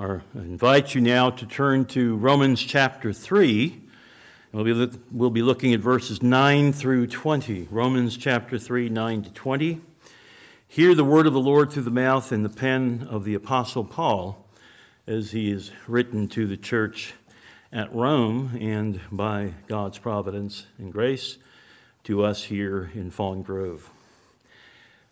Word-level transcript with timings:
I 0.00 0.20
invite 0.36 0.94
you 0.94 1.00
now 1.00 1.30
to 1.30 1.44
turn 1.44 1.84
to 1.86 2.14
Romans 2.18 2.62
chapter 2.62 3.12
3. 3.12 3.82
We'll 4.52 4.62
be, 4.62 4.98
we'll 5.10 5.30
be 5.30 5.42
looking 5.42 5.74
at 5.74 5.80
verses 5.80 6.22
9 6.22 6.72
through 6.72 7.08
20. 7.08 7.66
Romans 7.68 8.16
chapter 8.16 8.60
3, 8.60 8.90
9 8.90 9.22
to 9.24 9.32
20. 9.32 9.80
Hear 10.68 10.94
the 10.94 11.04
word 11.04 11.26
of 11.26 11.32
the 11.32 11.40
Lord 11.40 11.72
through 11.72 11.82
the 11.82 11.90
mouth 11.90 12.30
and 12.30 12.44
the 12.44 12.48
pen 12.48 13.08
of 13.10 13.24
the 13.24 13.34
Apostle 13.34 13.82
Paul 13.82 14.46
as 15.08 15.32
he 15.32 15.50
is 15.50 15.72
written 15.88 16.28
to 16.28 16.46
the 16.46 16.56
church 16.56 17.14
at 17.72 17.92
Rome 17.92 18.56
and 18.60 19.00
by 19.10 19.54
God's 19.66 19.98
providence 19.98 20.64
and 20.78 20.92
grace 20.92 21.38
to 22.04 22.22
us 22.22 22.44
here 22.44 22.92
in 22.94 23.10
Fawn 23.10 23.42
Grove. 23.42 23.90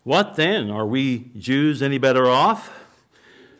What 0.05 0.37
then? 0.37 0.71
Are 0.71 0.87
we 0.87 1.29
Jews 1.37 1.81
any 1.81 1.97
better 1.97 2.29
off? 2.29 2.86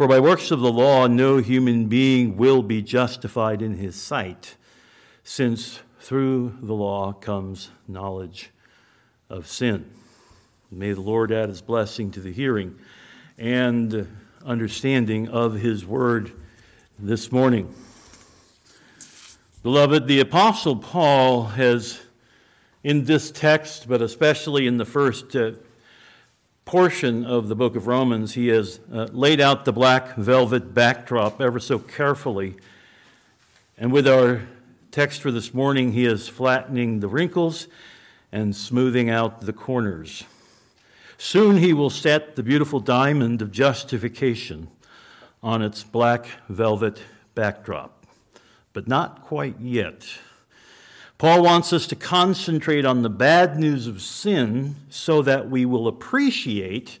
For 0.00 0.08
by 0.08 0.18
works 0.18 0.50
of 0.50 0.60
the 0.60 0.72
law, 0.72 1.06
no 1.08 1.36
human 1.36 1.84
being 1.84 2.38
will 2.38 2.62
be 2.62 2.80
justified 2.80 3.60
in 3.60 3.74
his 3.74 3.94
sight, 3.94 4.56
since 5.24 5.80
through 6.00 6.56
the 6.62 6.72
law 6.72 7.12
comes 7.12 7.68
knowledge 7.86 8.48
of 9.28 9.46
sin. 9.46 9.90
May 10.70 10.94
the 10.94 11.02
Lord 11.02 11.30
add 11.30 11.50
his 11.50 11.60
blessing 11.60 12.10
to 12.12 12.20
the 12.20 12.32
hearing 12.32 12.78
and 13.36 14.08
understanding 14.42 15.28
of 15.28 15.56
his 15.56 15.84
word 15.84 16.32
this 16.98 17.30
morning. 17.30 17.70
Beloved, 19.62 20.06
the 20.06 20.20
Apostle 20.20 20.76
Paul 20.76 21.44
has, 21.44 22.00
in 22.82 23.04
this 23.04 23.30
text, 23.30 23.86
but 23.86 24.00
especially 24.00 24.66
in 24.66 24.78
the 24.78 24.86
first 24.86 25.36
uh, 25.36 25.50
portion 26.70 27.26
of 27.26 27.48
the 27.48 27.56
book 27.56 27.74
of 27.74 27.88
Romans, 27.88 28.34
he 28.34 28.46
has 28.46 28.78
uh, 28.92 29.08
laid 29.10 29.40
out 29.40 29.64
the 29.64 29.72
black 29.72 30.14
velvet 30.14 30.72
backdrop 30.72 31.40
ever 31.40 31.58
so 31.58 31.80
carefully. 31.80 32.54
And 33.76 33.90
with 33.90 34.06
our 34.06 34.42
text 34.92 35.20
for 35.20 35.32
this 35.32 35.52
morning, 35.52 35.94
he 35.94 36.04
is 36.04 36.28
flattening 36.28 37.00
the 37.00 37.08
wrinkles 37.08 37.66
and 38.30 38.54
smoothing 38.54 39.10
out 39.10 39.40
the 39.40 39.52
corners. 39.52 40.22
Soon 41.18 41.56
he 41.56 41.72
will 41.72 41.90
set 41.90 42.36
the 42.36 42.42
beautiful 42.44 42.78
diamond 42.78 43.42
of 43.42 43.50
justification 43.50 44.68
on 45.42 45.62
its 45.62 45.82
black 45.82 46.26
velvet 46.48 47.02
backdrop, 47.34 48.06
but 48.72 48.86
not 48.86 49.22
quite 49.22 49.58
yet. 49.58 50.06
Paul 51.20 51.42
wants 51.42 51.74
us 51.74 51.86
to 51.88 51.96
concentrate 51.96 52.86
on 52.86 53.02
the 53.02 53.10
bad 53.10 53.58
news 53.58 53.86
of 53.86 54.00
sin 54.00 54.76
so 54.88 55.20
that 55.20 55.50
we 55.50 55.66
will 55.66 55.86
appreciate 55.86 56.98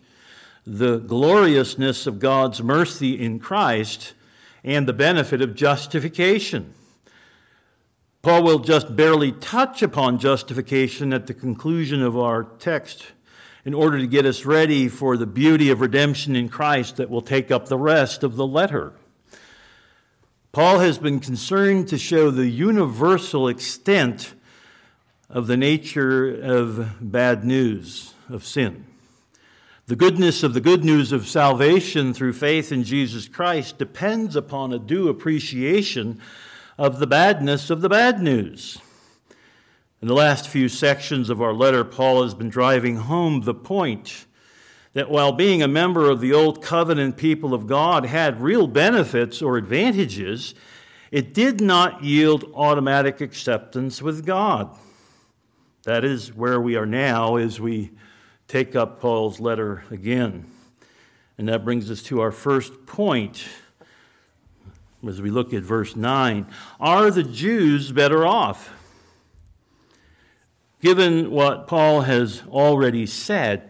the 0.66 0.98
gloriousness 0.98 2.06
of 2.06 2.18
God's 2.18 2.62
mercy 2.62 3.18
in 3.18 3.38
Christ 3.38 4.12
and 4.62 4.86
the 4.86 4.92
benefit 4.92 5.40
of 5.40 5.54
justification. 5.54 6.74
Paul 8.20 8.42
will 8.42 8.58
just 8.58 8.94
barely 8.94 9.32
touch 9.32 9.80
upon 9.80 10.18
justification 10.18 11.14
at 11.14 11.26
the 11.26 11.32
conclusion 11.32 12.02
of 12.02 12.14
our 12.14 12.44
text 12.44 13.12
in 13.64 13.72
order 13.72 13.96
to 13.96 14.06
get 14.06 14.26
us 14.26 14.44
ready 14.44 14.88
for 14.88 15.16
the 15.16 15.26
beauty 15.26 15.70
of 15.70 15.80
redemption 15.80 16.36
in 16.36 16.50
Christ 16.50 16.98
that 16.98 17.08
will 17.08 17.22
take 17.22 17.50
up 17.50 17.68
the 17.68 17.78
rest 17.78 18.22
of 18.22 18.36
the 18.36 18.46
letter. 18.46 18.92
Paul 20.52 20.80
has 20.80 20.98
been 20.98 21.20
concerned 21.20 21.86
to 21.88 21.98
show 21.98 22.32
the 22.32 22.48
universal 22.48 23.46
extent 23.46 24.34
of 25.28 25.46
the 25.46 25.56
nature 25.56 26.28
of 26.42 26.96
bad 27.00 27.44
news, 27.44 28.14
of 28.28 28.44
sin. 28.44 28.84
The 29.86 29.94
goodness 29.94 30.42
of 30.42 30.52
the 30.52 30.60
good 30.60 30.84
news 30.84 31.12
of 31.12 31.28
salvation 31.28 32.12
through 32.12 32.32
faith 32.32 32.72
in 32.72 32.82
Jesus 32.82 33.28
Christ 33.28 33.78
depends 33.78 34.34
upon 34.34 34.72
a 34.72 34.80
due 34.80 35.08
appreciation 35.08 36.20
of 36.76 36.98
the 36.98 37.06
badness 37.06 37.70
of 37.70 37.80
the 37.80 37.88
bad 37.88 38.20
news. 38.20 38.78
In 40.02 40.08
the 40.08 40.14
last 40.14 40.48
few 40.48 40.68
sections 40.68 41.30
of 41.30 41.40
our 41.40 41.54
letter, 41.54 41.84
Paul 41.84 42.24
has 42.24 42.34
been 42.34 42.48
driving 42.48 42.96
home 42.96 43.42
the 43.42 43.54
point 43.54 44.26
that 44.92 45.10
while 45.10 45.32
being 45.32 45.62
a 45.62 45.68
member 45.68 46.10
of 46.10 46.20
the 46.20 46.32
Old 46.32 46.62
Covenant 46.62 47.16
people 47.16 47.54
of 47.54 47.66
God 47.66 48.06
had 48.06 48.40
real 48.40 48.66
benefits 48.66 49.40
or 49.40 49.56
advantages, 49.56 50.54
it 51.10 51.32
did 51.32 51.60
not 51.60 52.02
yield 52.02 52.50
automatic 52.54 53.20
acceptance 53.20 54.02
with 54.02 54.26
God. 54.26 54.74
That 55.84 56.04
is 56.04 56.34
where 56.34 56.60
we 56.60 56.76
are 56.76 56.86
now 56.86 57.36
as 57.36 57.60
we 57.60 57.92
take 58.48 58.74
up 58.74 59.00
Paul's 59.00 59.40
letter 59.40 59.84
again. 59.90 60.44
And 61.38 61.48
that 61.48 61.64
brings 61.64 61.90
us 61.90 62.02
to 62.04 62.20
our 62.20 62.32
first 62.32 62.84
point 62.84 63.46
as 65.06 65.22
we 65.22 65.30
look 65.30 65.54
at 65.54 65.62
verse 65.62 65.96
9. 65.96 66.46
Are 66.78 67.10
the 67.10 67.22
Jews 67.22 67.92
better 67.92 68.26
off? 68.26 68.70
Given 70.82 71.30
what 71.30 71.66
Paul 71.66 72.02
has 72.02 72.42
already 72.48 73.06
said, 73.06 73.69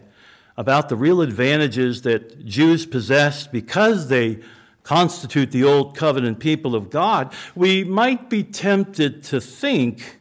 about 0.61 0.89
the 0.89 0.95
real 0.95 1.23
advantages 1.23 2.03
that 2.03 2.45
Jews 2.45 2.85
possess 2.85 3.47
because 3.47 4.09
they 4.09 4.37
constitute 4.83 5.49
the 5.49 5.63
Old 5.63 5.97
Covenant 5.97 6.37
people 6.37 6.75
of 6.75 6.91
God, 6.91 7.33
we 7.55 7.83
might 7.83 8.29
be 8.29 8.43
tempted 8.43 9.23
to 9.23 9.41
think 9.41 10.19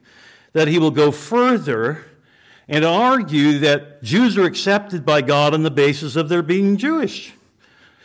that 0.54 0.66
he 0.66 0.78
will 0.78 0.92
go 0.92 1.10
further 1.10 2.06
and 2.66 2.86
argue 2.86 3.58
that 3.58 4.02
Jews 4.02 4.38
are 4.38 4.46
accepted 4.46 5.04
by 5.04 5.20
God 5.20 5.52
on 5.52 5.62
the 5.62 5.70
basis 5.70 6.16
of 6.16 6.30
their 6.30 6.42
being 6.42 6.78
Jewish, 6.78 7.34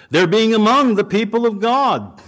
their 0.09 0.27
being 0.27 0.53
among 0.53 0.95
the 0.95 1.05
people 1.05 1.45
of 1.45 1.61
God. 1.61 2.19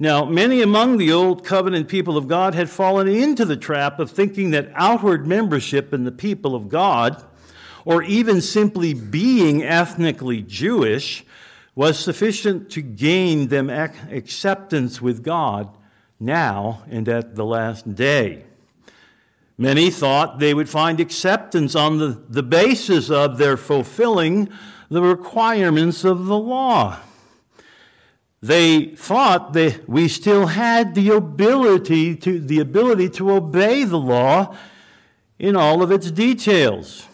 Now, 0.00 0.24
many 0.24 0.62
among 0.62 0.96
the 0.96 1.12
Old 1.12 1.44
Covenant 1.44 1.86
people 1.86 2.16
of 2.16 2.26
God 2.26 2.56
had 2.56 2.68
fallen 2.68 3.06
into 3.06 3.44
the 3.44 3.56
trap 3.56 4.00
of 4.00 4.10
thinking 4.10 4.50
that 4.50 4.72
outward 4.74 5.28
membership 5.28 5.92
in 5.94 6.02
the 6.02 6.10
people 6.10 6.56
of 6.56 6.68
God 6.68 7.24
or 7.84 8.02
even 8.02 8.40
simply 8.40 8.94
being 8.94 9.62
ethnically 9.62 10.42
Jewish 10.42 11.24
was 11.74 11.98
sufficient 11.98 12.70
to 12.70 12.82
gain 12.82 13.48
them 13.48 13.70
acceptance 13.70 15.00
with 15.00 15.22
God 15.22 15.68
now 16.20 16.82
and 16.90 17.08
at 17.08 17.34
the 17.34 17.44
last 17.44 17.94
day. 17.94 18.44
Many 19.58 19.90
thought 19.90 20.38
they 20.38 20.54
would 20.54 20.68
find 20.68 21.00
acceptance 21.00 21.74
on 21.74 21.98
the, 21.98 22.22
the 22.28 22.42
basis 22.42 23.10
of 23.10 23.38
their 23.38 23.56
fulfilling 23.56 24.48
the 24.88 25.02
requirements 25.02 26.04
of 26.04 26.26
the 26.26 26.38
law. 26.38 26.98
They 28.42 28.86
thought 28.86 29.52
that 29.52 29.88
we 29.88 30.08
still 30.08 30.46
had 30.46 30.94
the 30.94 31.10
ability 31.10 32.16
to, 32.16 32.40
the 32.40 32.58
ability 32.58 33.08
to 33.10 33.30
obey 33.30 33.84
the 33.84 33.98
law 33.98 34.56
in 35.38 35.54
all 35.54 35.82
of 35.82 35.92
its 35.92 36.10
details. 36.10 37.06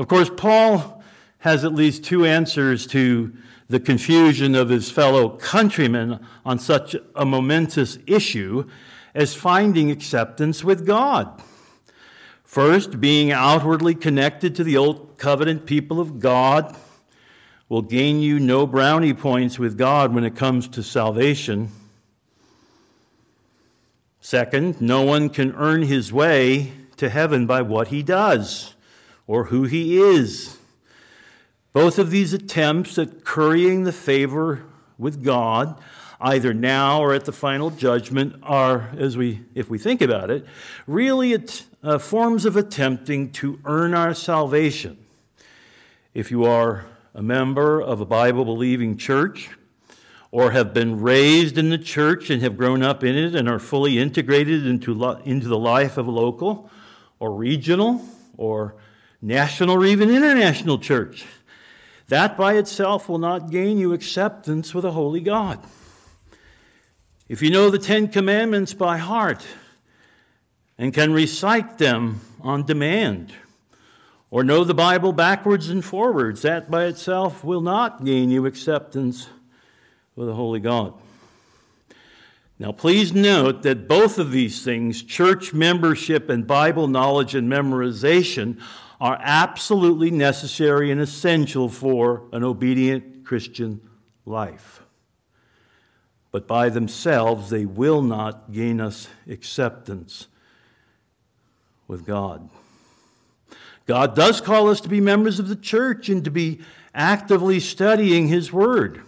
Of 0.00 0.08
course, 0.08 0.30
Paul 0.34 1.02
has 1.40 1.62
at 1.62 1.74
least 1.74 2.04
two 2.04 2.24
answers 2.24 2.86
to 2.86 3.34
the 3.68 3.78
confusion 3.78 4.54
of 4.54 4.70
his 4.70 4.90
fellow 4.90 5.28
countrymen 5.28 6.26
on 6.42 6.58
such 6.58 6.96
a 7.14 7.26
momentous 7.26 7.98
issue 8.06 8.66
as 9.14 9.34
finding 9.34 9.90
acceptance 9.90 10.64
with 10.64 10.86
God. 10.86 11.42
First, 12.44 12.98
being 12.98 13.30
outwardly 13.30 13.94
connected 13.94 14.54
to 14.54 14.64
the 14.64 14.78
Old 14.78 15.18
Covenant 15.18 15.66
people 15.66 16.00
of 16.00 16.18
God 16.18 16.74
will 17.68 17.82
gain 17.82 18.20
you 18.20 18.40
no 18.40 18.66
brownie 18.66 19.12
points 19.12 19.58
with 19.58 19.76
God 19.76 20.14
when 20.14 20.24
it 20.24 20.34
comes 20.34 20.66
to 20.68 20.82
salvation. 20.82 21.68
Second, 24.22 24.80
no 24.80 25.02
one 25.02 25.28
can 25.28 25.54
earn 25.56 25.82
his 25.82 26.10
way 26.10 26.72
to 26.96 27.10
heaven 27.10 27.44
by 27.44 27.60
what 27.60 27.88
he 27.88 28.02
does 28.02 28.74
or 29.30 29.44
who 29.44 29.62
he 29.62 29.96
is. 29.96 30.58
Both 31.72 32.00
of 32.00 32.10
these 32.10 32.32
attempts 32.32 32.98
at 32.98 33.24
currying 33.24 33.84
the 33.84 33.92
favor 33.92 34.64
with 34.98 35.22
God, 35.22 35.80
either 36.20 36.52
now 36.52 37.00
or 37.00 37.14
at 37.14 37.26
the 37.26 37.32
final 37.32 37.70
judgment, 37.70 38.34
are, 38.42 38.90
as 38.98 39.16
we, 39.16 39.42
if 39.54 39.70
we 39.70 39.78
think 39.78 40.02
about 40.02 40.32
it, 40.32 40.44
really 40.88 41.40
uh, 41.84 41.98
forms 41.98 42.44
of 42.44 42.56
attempting 42.56 43.30
to 43.30 43.60
earn 43.64 43.94
our 43.94 44.14
salvation. 44.14 44.98
If 46.12 46.32
you 46.32 46.44
are 46.44 46.86
a 47.14 47.22
member 47.22 47.80
of 47.80 48.00
a 48.00 48.04
Bible 48.04 48.44
believing 48.44 48.96
church, 48.96 49.48
or 50.32 50.50
have 50.50 50.74
been 50.74 51.00
raised 51.00 51.56
in 51.56 51.70
the 51.70 51.78
church 51.78 52.30
and 52.30 52.42
have 52.42 52.56
grown 52.56 52.82
up 52.82 53.04
in 53.04 53.16
it 53.16 53.36
and 53.36 53.48
are 53.48 53.60
fully 53.60 53.96
integrated 53.96 54.66
into, 54.66 54.92
lo- 54.92 55.22
into 55.24 55.46
the 55.46 55.58
life 55.58 55.98
of 55.98 56.08
a 56.08 56.10
local 56.10 56.68
or 57.20 57.32
regional 57.32 58.04
or 58.36 58.74
national 59.22 59.76
or 59.76 59.84
even 59.84 60.10
international 60.10 60.78
church. 60.78 61.26
That 62.08 62.36
by 62.36 62.54
itself 62.54 63.08
will 63.08 63.18
not 63.18 63.50
gain 63.50 63.78
you 63.78 63.92
acceptance 63.92 64.74
with 64.74 64.84
a 64.84 64.90
holy 64.90 65.20
God. 65.20 65.60
If 67.28 67.42
you 67.42 67.50
know 67.50 67.70
the 67.70 67.78
Ten 67.78 68.08
Commandments 68.08 68.74
by 68.74 68.98
heart 68.98 69.46
and 70.76 70.92
can 70.92 71.12
recite 71.12 71.78
them 71.78 72.20
on 72.40 72.64
demand, 72.64 73.32
or 74.30 74.44
know 74.44 74.64
the 74.64 74.74
Bible 74.74 75.12
backwards 75.12 75.68
and 75.68 75.84
forwards, 75.84 76.42
that 76.42 76.70
by 76.70 76.84
itself 76.84 77.44
will 77.44 77.60
not 77.60 78.04
gain 78.04 78.30
you 78.30 78.46
acceptance 78.46 79.28
with 80.16 80.28
a 80.28 80.34
holy 80.34 80.60
God. 80.60 80.94
Now, 82.58 82.72
please 82.72 83.12
note 83.12 83.62
that 83.62 83.88
both 83.88 84.18
of 84.18 84.32
these 84.32 84.62
things, 84.62 85.02
church 85.02 85.52
membership 85.52 86.28
and 86.28 86.46
Bible 86.46 86.88
knowledge 86.88 87.34
and 87.34 87.50
memorization, 87.50 88.60
are 89.00 89.18
absolutely 89.20 90.10
necessary 90.10 90.90
and 90.90 91.00
essential 91.00 91.68
for 91.68 92.24
an 92.32 92.44
obedient 92.44 93.24
Christian 93.24 93.80
life. 94.26 94.82
But 96.32 96.46
by 96.46 96.68
themselves, 96.68 97.50
they 97.50 97.64
will 97.64 98.02
not 98.02 98.52
gain 98.52 98.80
us 98.80 99.08
acceptance 99.28 100.28
with 101.88 102.04
God. 102.04 102.48
God 103.86 104.14
does 104.14 104.40
call 104.40 104.68
us 104.68 104.80
to 104.82 104.88
be 104.88 105.00
members 105.00 105.40
of 105.40 105.48
the 105.48 105.56
church 105.56 106.08
and 106.08 106.24
to 106.24 106.30
be 106.30 106.60
actively 106.94 107.58
studying 107.58 108.28
His 108.28 108.52
Word. 108.52 109.02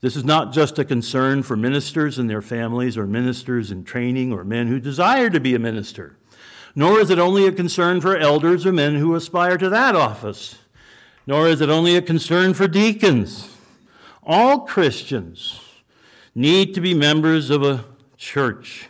This 0.00 0.14
is 0.14 0.24
not 0.24 0.52
just 0.52 0.78
a 0.78 0.84
concern 0.84 1.42
for 1.42 1.56
ministers 1.56 2.18
and 2.18 2.28
their 2.28 2.42
families, 2.42 2.98
or 2.98 3.06
ministers 3.06 3.70
in 3.70 3.84
training, 3.84 4.32
or 4.32 4.44
men 4.44 4.68
who 4.68 4.78
desire 4.78 5.30
to 5.30 5.40
be 5.40 5.54
a 5.54 5.58
minister. 5.58 6.16
Nor 6.74 7.00
is 7.00 7.10
it 7.10 7.18
only 7.18 7.46
a 7.46 7.52
concern 7.52 8.00
for 8.00 8.16
elders 8.16 8.66
or 8.66 8.72
men 8.72 8.96
who 8.96 9.14
aspire 9.14 9.56
to 9.58 9.68
that 9.68 9.94
office. 9.94 10.58
Nor 11.26 11.48
is 11.48 11.60
it 11.60 11.70
only 11.70 11.96
a 11.96 12.02
concern 12.02 12.52
for 12.54 12.66
deacons. 12.66 13.48
All 14.22 14.60
Christians 14.60 15.60
need 16.34 16.74
to 16.74 16.80
be 16.80 16.94
members 16.94 17.50
of 17.50 17.62
a 17.62 17.84
church 18.16 18.88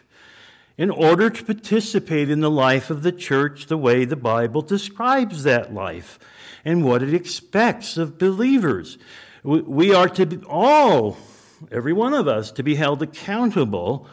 in 0.77 0.91
order 0.91 1.31
to 1.31 1.45
participate 1.45 2.31
in 2.31 2.41
the 2.41 2.51
life 2.51 2.91
of 2.91 3.03
the 3.03 3.13
church 3.13 3.67
the 3.67 3.77
way 3.77 4.05
the 4.05 4.17
Bible 4.17 4.63
describes 4.63 5.45
that 5.45 5.75
life 5.75 6.19
and 6.65 6.85
what 6.85 7.03
it 7.03 7.15
expects 7.15 7.97
of 7.97 8.19
believers. 8.19 8.99
We 9.45 9.95
are 9.95 10.09
to 10.09 10.27
be, 10.27 10.45
all, 10.47 11.19
every 11.71 11.93
one 11.93 12.15
of 12.15 12.27
us, 12.27 12.51
to 12.53 12.63
be 12.63 12.77
held 12.77 13.03
accountable 13.03 14.09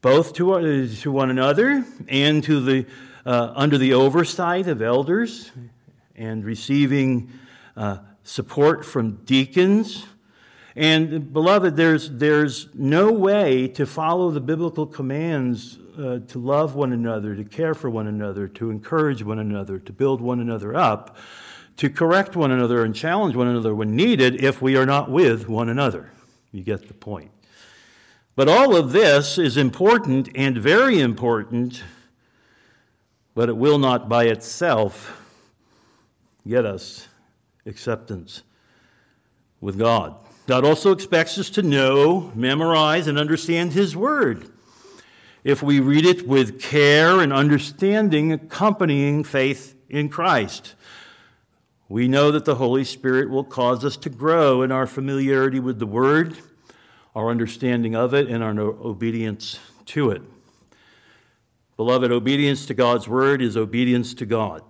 both 0.00 0.32
to, 0.34 0.52
uh, 0.52 0.86
to 1.00 1.12
one 1.12 1.30
another 1.30 1.84
and 2.08 2.42
to 2.44 2.60
the, 2.60 2.86
uh, 3.26 3.52
under 3.54 3.78
the 3.78 3.94
oversight 3.94 4.68
of 4.68 4.82
elders 4.82 5.50
and 6.16 6.44
receiving 6.44 7.30
uh, 7.76 7.98
support 8.22 8.84
from 8.84 9.16
deacons. 9.24 10.06
And, 10.76 11.32
beloved, 11.32 11.76
there's, 11.76 12.10
there's 12.10 12.68
no 12.74 13.10
way 13.10 13.68
to 13.68 13.86
follow 13.86 14.30
the 14.30 14.40
biblical 14.40 14.86
commands 14.86 15.78
uh, 15.98 16.20
to 16.28 16.38
love 16.38 16.76
one 16.76 16.92
another, 16.92 17.34
to 17.34 17.44
care 17.44 17.74
for 17.74 17.90
one 17.90 18.06
another, 18.06 18.46
to 18.48 18.70
encourage 18.70 19.22
one 19.24 19.40
another, 19.40 19.78
to 19.80 19.92
build 19.92 20.20
one 20.20 20.40
another 20.40 20.76
up 20.76 21.16
to 21.78 21.88
correct 21.88 22.34
one 22.34 22.50
another 22.50 22.84
and 22.84 22.94
challenge 22.94 23.34
one 23.36 23.46
another 23.46 23.74
when 23.74 23.94
needed 23.94 24.42
if 24.42 24.60
we 24.60 24.76
are 24.76 24.84
not 24.84 25.10
with 25.10 25.48
one 25.48 25.68
another. 25.68 26.10
You 26.52 26.62
get 26.62 26.88
the 26.88 26.94
point. 26.94 27.30
But 28.38 28.48
all 28.48 28.76
of 28.76 28.92
this 28.92 29.36
is 29.36 29.56
important 29.56 30.28
and 30.36 30.56
very 30.56 31.00
important, 31.00 31.82
but 33.34 33.48
it 33.48 33.56
will 33.56 33.78
not 33.80 34.08
by 34.08 34.26
itself 34.26 35.20
get 36.46 36.64
us 36.64 37.08
acceptance 37.66 38.44
with 39.60 39.76
God. 39.76 40.14
God 40.46 40.64
also 40.64 40.92
expects 40.92 41.36
us 41.36 41.50
to 41.50 41.62
know, 41.62 42.30
memorize, 42.36 43.08
and 43.08 43.18
understand 43.18 43.72
His 43.72 43.96
Word. 43.96 44.48
If 45.42 45.60
we 45.60 45.80
read 45.80 46.06
it 46.06 46.28
with 46.28 46.62
care 46.62 47.20
and 47.20 47.32
understanding 47.32 48.32
accompanying 48.32 49.24
faith 49.24 49.74
in 49.88 50.08
Christ. 50.10 50.76
We 51.88 52.06
know 52.06 52.30
that 52.30 52.44
the 52.44 52.54
Holy 52.54 52.84
Spirit 52.84 53.30
will 53.30 53.42
cause 53.42 53.84
us 53.84 53.96
to 53.96 54.08
grow 54.08 54.62
in 54.62 54.70
our 54.70 54.86
familiarity 54.86 55.58
with 55.58 55.80
the 55.80 55.86
Word, 55.86 56.36
our 57.14 57.30
understanding 57.30 57.94
of 57.94 58.14
it, 58.14 58.28
and 58.28 58.42
our 58.42 58.58
obedience 58.58 59.58
to 59.86 60.10
it. 60.10 60.22
Beloved, 61.76 62.10
obedience 62.10 62.66
to 62.66 62.74
God's 62.74 63.08
Word 63.08 63.40
is 63.40 63.56
obedience 63.56 64.14
to 64.14 64.26
God. 64.26 64.62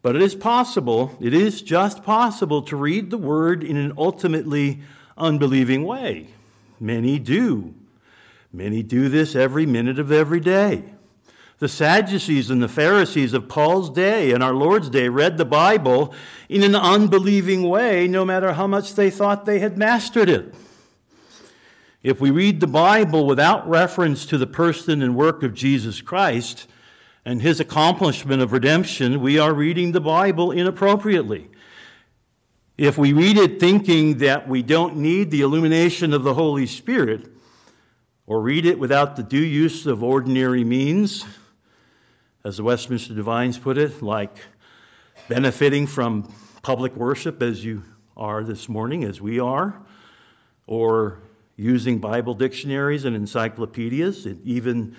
But 0.00 0.16
it 0.16 0.22
is 0.22 0.34
possible, 0.34 1.16
it 1.20 1.32
is 1.32 1.62
just 1.62 2.02
possible 2.02 2.62
to 2.62 2.76
read 2.76 3.10
the 3.10 3.18
Word 3.18 3.62
in 3.62 3.76
an 3.76 3.92
ultimately 3.96 4.80
unbelieving 5.16 5.84
way. 5.84 6.28
Many 6.80 7.18
do. 7.18 7.74
Many 8.52 8.82
do 8.82 9.08
this 9.08 9.36
every 9.36 9.64
minute 9.64 9.98
of 9.98 10.10
every 10.10 10.40
day. 10.40 10.82
The 11.58 11.68
Sadducees 11.68 12.50
and 12.50 12.60
the 12.60 12.68
Pharisees 12.68 13.34
of 13.34 13.48
Paul's 13.48 13.88
day 13.88 14.32
and 14.32 14.42
our 14.42 14.52
Lord's 14.52 14.90
day 14.90 15.08
read 15.08 15.38
the 15.38 15.44
Bible 15.44 16.12
in 16.48 16.64
an 16.64 16.74
unbelieving 16.74 17.68
way, 17.68 18.08
no 18.08 18.24
matter 18.24 18.54
how 18.54 18.66
much 18.66 18.94
they 18.94 19.10
thought 19.10 19.46
they 19.46 19.60
had 19.60 19.78
mastered 19.78 20.28
it. 20.28 20.54
If 22.02 22.20
we 22.20 22.32
read 22.32 22.58
the 22.58 22.66
Bible 22.66 23.26
without 23.26 23.68
reference 23.68 24.26
to 24.26 24.36
the 24.36 24.46
person 24.46 25.02
and 25.02 25.14
work 25.14 25.44
of 25.44 25.54
Jesus 25.54 26.00
Christ 26.00 26.66
and 27.24 27.40
his 27.40 27.60
accomplishment 27.60 28.42
of 28.42 28.52
redemption, 28.52 29.20
we 29.20 29.38
are 29.38 29.54
reading 29.54 29.92
the 29.92 30.00
Bible 30.00 30.50
inappropriately. 30.50 31.48
If 32.76 32.98
we 32.98 33.12
read 33.12 33.36
it 33.36 33.60
thinking 33.60 34.18
that 34.18 34.48
we 34.48 34.64
don't 34.64 34.96
need 34.96 35.30
the 35.30 35.42
illumination 35.42 36.12
of 36.12 36.24
the 36.24 36.34
Holy 36.34 36.66
Spirit, 36.66 37.28
or 38.26 38.40
read 38.40 38.66
it 38.66 38.80
without 38.80 39.14
the 39.14 39.22
due 39.22 39.38
use 39.38 39.86
of 39.86 40.02
ordinary 40.02 40.64
means, 40.64 41.24
as 42.44 42.56
the 42.56 42.64
Westminster 42.64 43.14
Divines 43.14 43.58
put 43.58 43.78
it, 43.78 44.02
like 44.02 44.36
benefiting 45.28 45.86
from 45.86 46.34
public 46.62 46.96
worship 46.96 47.42
as 47.42 47.64
you 47.64 47.84
are 48.16 48.42
this 48.42 48.68
morning, 48.68 49.04
as 49.04 49.20
we 49.20 49.38
are, 49.38 49.80
or 50.66 51.18
using 51.56 51.98
Bible 51.98 52.34
dictionaries 52.34 53.04
and 53.04 53.14
encyclopedias, 53.14 54.26
and 54.26 54.44
even 54.46 54.96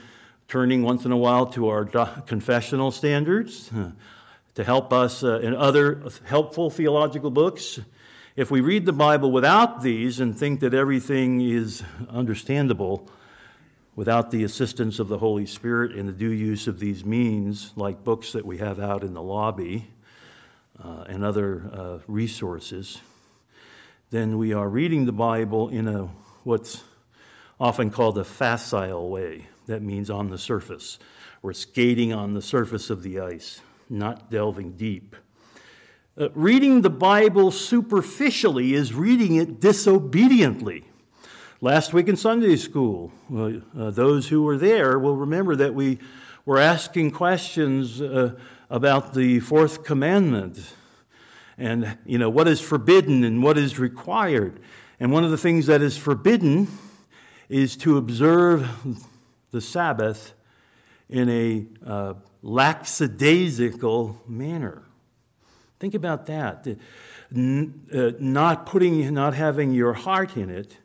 turning 0.48 0.84
once 0.84 1.06
in 1.06 1.12
a 1.12 1.18
while 1.18 1.48
to 1.48 1.70
our 1.70 1.86
confessional 2.26 2.92
standards 2.92 3.72
to 4.56 4.64
help 4.64 4.94
us 4.94 5.24
uh, 5.24 5.40
in 5.40 5.56
other 5.56 6.04
helpful 6.26 6.70
theological 6.70 7.32
books. 7.32 7.80
If 8.36 8.52
we 8.52 8.62
read 8.62 8.86
the 8.86 8.94
Bible 8.94 9.32
without 9.32 9.82
these 9.82 10.20
and 10.20 10.38
think 10.38 10.60
that 10.62 10.74
everything 10.74 11.42
is 11.42 11.84
understandable, 12.10 13.10
without 13.96 14.32
the 14.32 14.44
assistance 14.44 15.00
of 15.00 15.08
the 15.08 15.18
Holy 15.18 15.46
Spirit 15.46 15.92
and 15.92 16.08
the 16.08 16.14
due 16.14 16.32
use 16.32 16.68
of 16.68 16.80
these 16.80 17.06
means, 17.06 17.72
like 17.76 18.04
books 18.04 18.34
that 18.34 18.46
we 18.46 18.58
have 18.58 18.80
out 18.80 19.04
in 19.04 19.14
the 19.14 19.22
lobby 19.22 19.88
uh, 20.84 21.06
and 21.08 21.24
other 21.24 21.70
uh, 21.72 22.00
resources, 22.08 23.00
then 24.10 24.38
we 24.38 24.54
are 24.54 24.68
reading 24.68 25.06
the 25.06 25.12
Bible 25.12 25.70
in 25.70 25.88
a 25.88 26.10
what's 26.44 26.84
often 27.60 27.90
called 27.90 28.18
a 28.18 28.24
facile 28.24 29.10
way. 29.10 29.48
That 29.68 29.82
means 29.82 30.10
on 30.10 30.30
the 30.30 30.38
surface. 30.38 31.00
We're 31.42 31.54
skating 31.54 32.14
on 32.14 32.34
the 32.34 32.42
surface 32.42 32.90
of 32.90 33.04
the 33.04 33.20
ice, 33.20 33.62
not 33.90 34.30
delving 34.30 34.74
deep. 34.74 35.16
Uh, 36.18 36.30
reading 36.34 36.82
the 36.82 36.90
Bible 36.90 37.52
superficially 37.52 38.74
is 38.74 38.94
reading 38.94 39.36
it 39.36 39.60
disobediently. 39.60 40.84
Last 41.62 41.94
week 41.94 42.08
in 42.08 42.18
Sunday 42.18 42.58
school, 42.58 43.12
uh, 43.34 43.90
those 43.92 44.28
who 44.28 44.44
were 44.44 44.58
there 44.58 45.00
will 45.00 45.16
remember 45.16 45.56
that 45.56 45.74
we 45.74 46.00
were 46.46 46.60
asking 46.60 47.12
questions 47.12 48.02
uh, 48.02 48.36
about 48.70 49.14
the 49.14 49.40
fourth 49.40 49.84
commandment 49.84 50.60
and 51.58 51.98
you 52.06 52.18
know 52.18 52.30
what 52.30 52.48
is 52.48 52.60
forbidden 52.60 53.24
and 53.24 53.44
what 53.44 53.58
is 53.58 53.80
required. 53.80 54.60
And 55.04 55.12
one 55.12 55.26
of 55.26 55.32
the 55.32 55.38
things 55.38 55.66
that 55.66 55.82
is 55.82 55.98
forbidden 55.98 56.70
is 57.50 57.76
to 57.76 57.98
observe 57.98 58.70
the 59.52 59.60
Sabbath 59.60 60.34
in 61.10 61.28
a 61.28 61.66
uh, 61.86 62.14
lackadaisical 62.42 64.18
manner. 64.30 64.82
Think 65.82 65.94
about 65.94 66.28
that. 66.28 66.66
N- 67.36 67.82
uh, 67.94 68.12
not 68.18 68.66
putting, 68.66 69.14
not 69.14 69.34
having 69.34 69.74
your 69.74 69.92
heart 69.92 70.38
in 70.38 70.50
it 70.50 70.78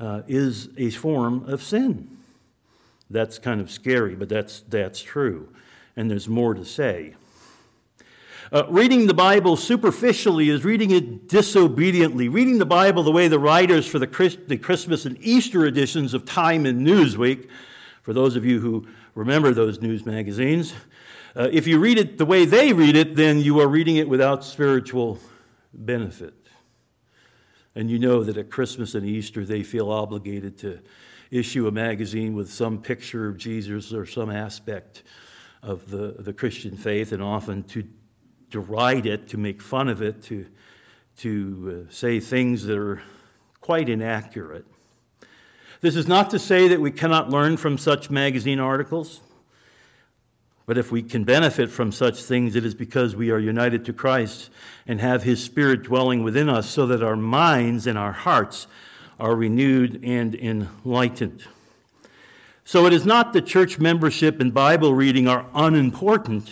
uh, 0.00 0.22
is 0.26 0.70
a 0.76 0.90
form 0.90 1.44
of 1.48 1.62
sin. 1.62 2.18
That's 3.08 3.38
kind 3.38 3.60
of 3.60 3.70
scary, 3.70 4.16
but 4.16 4.28
that's, 4.28 4.62
that's 4.62 5.00
true. 5.00 5.48
And 5.94 6.10
there's 6.10 6.28
more 6.28 6.54
to 6.54 6.64
say. 6.64 7.14
Uh, 8.52 8.62
reading 8.68 9.08
the 9.08 9.14
Bible 9.14 9.56
superficially 9.56 10.50
is 10.50 10.64
reading 10.64 10.92
it 10.92 11.26
disobediently. 11.26 12.28
Reading 12.28 12.58
the 12.58 12.66
Bible 12.66 13.02
the 13.02 13.10
way 13.10 13.26
the 13.26 13.40
writers 13.40 13.88
for 13.88 13.98
the, 13.98 14.06
Christ, 14.06 14.38
the 14.46 14.56
Christmas 14.56 15.04
and 15.04 15.18
Easter 15.20 15.66
editions 15.66 16.14
of 16.14 16.24
Time 16.24 16.64
and 16.64 16.86
Newsweek, 16.86 17.48
for 18.02 18.12
those 18.12 18.36
of 18.36 18.44
you 18.44 18.60
who 18.60 18.86
remember 19.16 19.52
those 19.52 19.80
news 19.80 20.06
magazines, 20.06 20.74
uh, 21.34 21.48
if 21.50 21.66
you 21.66 21.80
read 21.80 21.98
it 21.98 22.18
the 22.18 22.24
way 22.24 22.44
they 22.44 22.72
read 22.72 22.94
it, 22.94 23.16
then 23.16 23.40
you 23.40 23.58
are 23.60 23.66
reading 23.66 23.96
it 23.96 24.08
without 24.08 24.44
spiritual 24.44 25.18
benefit. 25.74 26.34
And 27.74 27.90
you 27.90 27.98
know 27.98 28.22
that 28.22 28.36
at 28.36 28.48
Christmas 28.48 28.94
and 28.94 29.04
Easter 29.04 29.44
they 29.44 29.64
feel 29.64 29.90
obligated 29.90 30.56
to 30.58 30.78
issue 31.32 31.66
a 31.66 31.72
magazine 31.72 32.36
with 32.36 32.52
some 32.52 32.80
picture 32.80 33.28
of 33.28 33.38
Jesus 33.38 33.92
or 33.92 34.06
some 34.06 34.30
aspect 34.30 35.02
of 35.64 35.90
the, 35.90 36.14
the 36.20 36.32
Christian 36.32 36.76
faith, 36.76 37.10
and 37.10 37.20
often 37.20 37.64
to 37.64 37.82
deride 38.50 39.06
it, 39.06 39.28
to 39.28 39.38
make 39.38 39.60
fun 39.60 39.88
of 39.88 40.02
it, 40.02 40.22
to, 40.24 40.46
to 41.18 41.86
uh, 41.88 41.92
say 41.92 42.20
things 42.20 42.64
that 42.64 42.78
are 42.78 43.02
quite 43.60 43.88
inaccurate. 43.88 44.64
This 45.80 45.96
is 45.96 46.06
not 46.08 46.30
to 46.30 46.38
say 46.38 46.68
that 46.68 46.80
we 46.80 46.90
cannot 46.90 47.30
learn 47.30 47.56
from 47.56 47.78
such 47.78 48.10
magazine 48.10 48.60
articles, 48.60 49.20
but 50.64 50.78
if 50.78 50.90
we 50.90 51.02
can 51.02 51.24
benefit 51.24 51.70
from 51.70 51.92
such 51.92 52.22
things, 52.22 52.56
it 52.56 52.64
is 52.64 52.74
because 52.74 53.14
we 53.14 53.30
are 53.30 53.38
united 53.38 53.84
to 53.84 53.92
Christ 53.92 54.50
and 54.86 55.00
have 55.00 55.22
His 55.22 55.42
Spirit 55.42 55.84
dwelling 55.84 56.24
within 56.24 56.48
us 56.48 56.68
so 56.68 56.86
that 56.86 57.02
our 57.02 57.16
minds 57.16 57.86
and 57.86 57.96
our 57.96 58.12
hearts 58.12 58.66
are 59.20 59.34
renewed 59.34 60.00
and 60.04 60.34
enlightened. 60.34 61.44
So 62.64 62.86
it 62.86 62.92
is 62.92 63.06
not 63.06 63.32
that 63.32 63.46
church 63.46 63.78
membership 63.78 64.40
and 64.40 64.52
Bible 64.52 64.92
reading 64.92 65.28
are 65.28 65.46
unimportant 65.54 66.50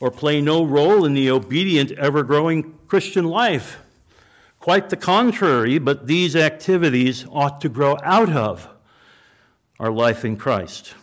or 0.00 0.10
play 0.10 0.40
no 0.40 0.64
role 0.64 1.04
in 1.04 1.14
the 1.14 1.30
obedient, 1.30 1.92
ever 1.92 2.22
growing 2.22 2.74
Christian 2.88 3.24
life. 3.24 3.78
Quite 4.60 4.90
the 4.90 4.96
contrary, 4.96 5.78
but 5.78 6.06
these 6.06 6.34
activities 6.34 7.24
ought 7.30 7.60
to 7.60 7.68
grow 7.68 7.96
out 8.02 8.30
of 8.30 8.68
our 9.78 9.90
life 9.90 10.24
in 10.24 10.36
Christ. 10.36 10.94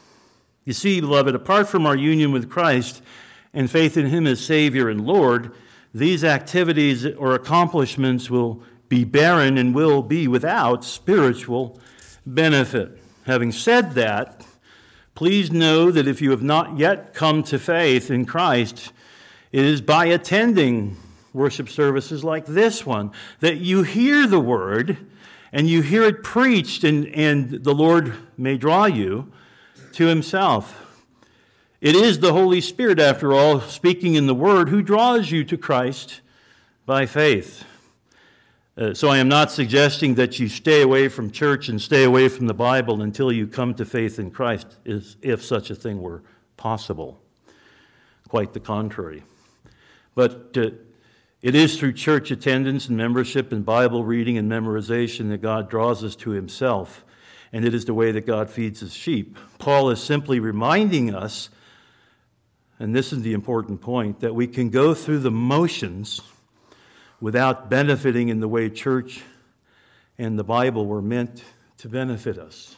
You 0.65 0.73
see, 0.73 1.01
beloved, 1.01 1.35
apart 1.35 1.67
from 1.67 1.85
our 1.85 1.95
union 1.95 2.31
with 2.31 2.49
Christ 2.49 3.01
and 3.53 3.69
faith 3.69 3.97
in 3.97 4.07
Him 4.07 4.27
as 4.27 4.43
Savior 4.43 4.89
and 4.89 5.05
Lord, 5.05 5.51
these 5.93 6.23
activities 6.23 7.05
or 7.05 7.35
accomplishments 7.35 8.29
will 8.29 8.63
be 8.89 9.03
barren 9.03 9.57
and 9.57 9.75
will 9.75 10.01
be 10.01 10.27
without 10.27 10.83
spiritual 10.83 11.79
benefit. 12.25 12.99
Having 13.25 13.51
said 13.51 13.91
that, 13.93 14.45
please 15.15 15.51
know 15.51 15.91
that 15.91 16.07
if 16.07 16.21
you 16.21 16.31
have 16.31 16.43
not 16.43 16.77
yet 16.77 17.13
come 17.13 17.43
to 17.43 17.59
faith 17.59 18.09
in 18.09 18.25
Christ, 18.25 18.91
it 19.51 19.63
is 19.63 19.81
by 19.81 20.05
attending 20.05 20.97
worship 21.33 21.69
services 21.69 22.23
like 22.23 22.45
this 22.45 22.85
one 22.85 23.11
that 23.39 23.57
you 23.57 23.83
hear 23.83 24.27
the 24.27 24.39
word 24.39 24.97
and 25.51 25.69
you 25.69 25.81
hear 25.81 26.03
it 26.03 26.23
preached, 26.23 26.83
and, 26.83 27.05
and 27.09 27.63
the 27.63 27.75
Lord 27.75 28.13
may 28.37 28.57
draw 28.57 28.85
you 28.85 29.31
to 29.93 30.07
himself. 30.07 30.79
It 31.79 31.95
is 31.95 32.19
the 32.19 32.33
Holy 32.33 32.59
Spirit, 32.59 32.99
after 32.99 33.33
all, 33.33 33.61
speaking 33.61 34.15
in 34.15 34.25
the 34.25 34.33
word, 34.33 34.69
who 34.69 34.81
draws 34.81 35.29
you 35.29 35.43
to 35.43 35.57
Christ 35.57 36.21
by 36.87 37.05
faith. 37.05 37.65
Uh, 38.75 38.91
so 38.91 39.09
I 39.09 39.19
am 39.19 39.27
not 39.27 39.51
suggesting 39.51 40.15
that 40.15 40.39
you 40.39 40.47
stay 40.47 40.81
away 40.81 41.07
from 41.07 41.29
church 41.29 41.69
and 41.69 41.79
stay 41.79 42.03
away 42.03 42.27
from 42.27 42.47
the 42.47 42.55
Bible 42.55 43.03
until 43.03 43.31
you 43.31 43.45
come 43.45 43.75
to 43.75 43.85
faith 43.85 44.17
in 44.17 44.31
Christ, 44.31 44.65
if 44.83 45.43
such 45.43 45.69
a 45.69 45.75
thing 45.75 46.01
were 46.01 46.23
possible. 46.57 47.21
Quite 48.27 48.53
the 48.53 48.59
contrary. 48.59 49.21
But 50.15 50.57
uh, 50.57 50.71
it 51.43 51.53
is 51.53 51.77
through 51.77 51.93
church 51.93 52.31
attendance 52.31 52.87
and 52.87 52.97
membership 52.97 53.51
and 53.51 53.63
Bible 53.63 54.03
reading 54.03 54.39
and 54.39 54.51
memorization 54.51 55.29
that 55.29 55.43
God 55.43 55.69
draws 55.69 56.03
us 56.03 56.15
to 56.17 56.31
Himself, 56.31 57.05
and 57.51 57.63
it 57.65 57.75
is 57.75 57.85
the 57.85 57.93
way 57.93 58.11
that 58.11 58.25
God 58.25 58.49
feeds 58.49 58.79
His 58.79 58.95
sheep. 58.95 59.37
Paul 59.59 59.91
is 59.91 60.01
simply 60.01 60.39
reminding 60.39 61.13
us, 61.13 61.51
and 62.79 62.95
this 62.95 63.13
is 63.13 63.21
the 63.21 63.33
important 63.33 63.81
point, 63.81 64.21
that 64.21 64.33
we 64.33 64.47
can 64.47 64.71
go 64.71 64.95
through 64.95 65.19
the 65.19 65.29
motions 65.29 66.21
without 67.23 67.69
benefiting 67.69 68.27
in 68.27 68.41
the 68.41 68.47
way 68.49 68.69
church 68.69 69.21
and 70.17 70.37
the 70.37 70.43
Bible 70.43 70.85
were 70.85 71.01
meant 71.01 71.41
to 71.77 71.87
benefit 71.87 72.37
us. 72.37 72.75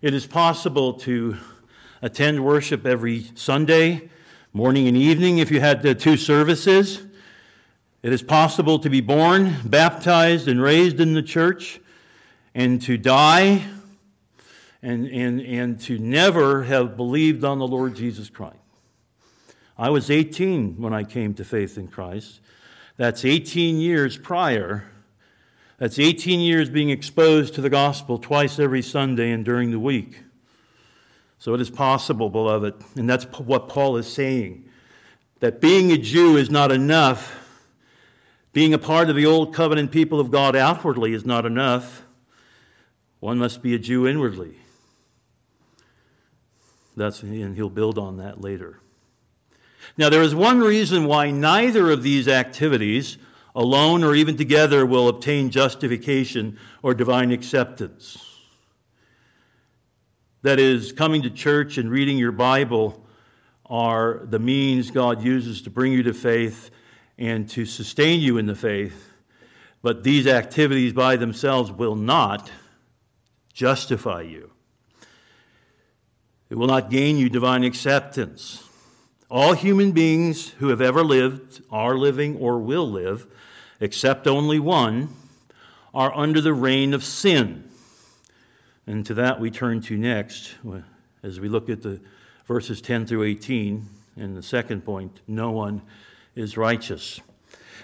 It 0.00 0.14
is 0.14 0.26
possible 0.26 0.94
to 1.00 1.36
attend 2.00 2.42
worship 2.42 2.86
every 2.86 3.26
Sunday, 3.34 4.08
morning 4.54 4.88
and 4.88 4.96
evening, 4.96 5.36
if 5.36 5.50
you 5.50 5.60
had 5.60 5.82
the 5.82 5.94
two 5.94 6.16
services. 6.16 7.02
It 8.02 8.10
is 8.10 8.22
possible 8.22 8.78
to 8.78 8.88
be 8.88 9.02
born, 9.02 9.54
baptized, 9.66 10.48
and 10.48 10.62
raised 10.62 10.98
in 10.98 11.12
the 11.12 11.22
church, 11.22 11.78
and 12.54 12.80
to 12.84 12.96
die 12.96 13.66
and, 14.80 15.06
and, 15.08 15.42
and 15.42 15.78
to 15.80 15.98
never 15.98 16.62
have 16.62 16.96
believed 16.96 17.44
on 17.44 17.58
the 17.58 17.68
Lord 17.68 17.96
Jesus 17.96 18.30
Christ. 18.30 18.56
I 19.76 19.90
was 19.90 20.10
18 20.10 20.80
when 20.80 20.94
I 20.94 21.04
came 21.04 21.34
to 21.34 21.44
faith 21.44 21.76
in 21.76 21.88
Christ. 21.88 22.40
That's 22.96 23.24
18 23.24 23.78
years 23.78 24.16
prior. 24.16 24.84
That's 25.78 25.98
18 25.98 26.40
years 26.40 26.70
being 26.70 26.90
exposed 26.90 27.54
to 27.54 27.60
the 27.60 27.70
gospel 27.70 28.18
twice 28.18 28.58
every 28.58 28.82
Sunday 28.82 29.32
and 29.32 29.44
during 29.44 29.70
the 29.70 29.80
week. 29.80 30.20
So 31.38 31.52
it 31.54 31.60
is 31.60 31.68
possible, 31.68 32.30
beloved, 32.30 32.74
and 32.96 33.10
that's 33.10 33.24
what 33.38 33.68
Paul 33.68 33.96
is 33.96 34.10
saying, 34.10 34.68
that 35.40 35.60
being 35.60 35.92
a 35.92 35.98
Jew 35.98 36.36
is 36.36 36.48
not 36.48 36.72
enough. 36.72 37.40
Being 38.52 38.72
a 38.72 38.78
part 38.78 39.10
of 39.10 39.16
the 39.16 39.26
old 39.26 39.52
covenant 39.52 39.90
people 39.90 40.20
of 40.20 40.30
God 40.30 40.54
outwardly 40.54 41.12
is 41.12 41.26
not 41.26 41.44
enough. 41.44 42.06
One 43.18 43.38
must 43.38 43.62
be 43.62 43.74
a 43.74 43.78
Jew 43.78 44.06
inwardly. 44.06 44.56
That's, 46.96 47.22
and 47.22 47.56
he'll 47.56 47.68
build 47.68 47.98
on 47.98 48.18
that 48.18 48.40
later. 48.40 48.80
Now, 49.96 50.08
there 50.08 50.22
is 50.22 50.34
one 50.34 50.60
reason 50.60 51.04
why 51.06 51.30
neither 51.30 51.90
of 51.90 52.02
these 52.02 52.28
activities, 52.28 53.18
alone 53.54 54.02
or 54.04 54.14
even 54.14 54.36
together, 54.36 54.84
will 54.84 55.08
obtain 55.08 55.50
justification 55.50 56.58
or 56.82 56.94
divine 56.94 57.30
acceptance. 57.30 58.18
That 60.42 60.58
is, 60.58 60.92
coming 60.92 61.22
to 61.22 61.30
church 61.30 61.78
and 61.78 61.90
reading 61.90 62.18
your 62.18 62.32
Bible 62.32 63.04
are 63.66 64.20
the 64.24 64.38
means 64.38 64.90
God 64.90 65.22
uses 65.22 65.62
to 65.62 65.70
bring 65.70 65.92
you 65.92 66.02
to 66.02 66.12
faith 66.12 66.70
and 67.16 67.48
to 67.50 67.64
sustain 67.64 68.20
you 68.20 68.36
in 68.38 68.46
the 68.46 68.54
faith. 68.54 69.10
But 69.80 70.02
these 70.02 70.26
activities 70.26 70.92
by 70.92 71.16
themselves 71.16 71.70
will 71.70 71.96
not 71.96 72.50
justify 73.52 74.22
you. 74.22 74.50
It 76.50 76.56
will 76.56 76.66
not 76.66 76.90
gain 76.90 77.16
you 77.16 77.28
divine 77.28 77.64
acceptance. 77.64 78.62
All 79.34 79.52
human 79.52 79.90
beings 79.90 80.50
who 80.60 80.68
have 80.68 80.80
ever 80.80 81.02
lived, 81.02 81.60
are 81.68 81.98
living, 81.98 82.36
or 82.36 82.60
will 82.60 82.88
live, 82.88 83.26
except 83.80 84.28
only 84.28 84.60
one, 84.60 85.08
are 85.92 86.16
under 86.16 86.40
the 86.40 86.54
reign 86.54 86.94
of 86.94 87.02
sin. 87.02 87.68
And 88.86 89.04
to 89.06 89.14
that 89.14 89.40
we 89.40 89.50
turn 89.50 89.80
to 89.82 89.96
next 89.96 90.54
as 91.24 91.40
we 91.40 91.48
look 91.48 91.68
at 91.68 91.82
the 91.82 92.00
verses 92.46 92.80
10 92.80 93.06
through 93.06 93.24
18. 93.24 93.84
And 94.18 94.36
the 94.36 94.42
second 94.42 94.84
point 94.84 95.18
no 95.26 95.50
one 95.50 95.82
is 96.36 96.56
righteous. 96.56 97.20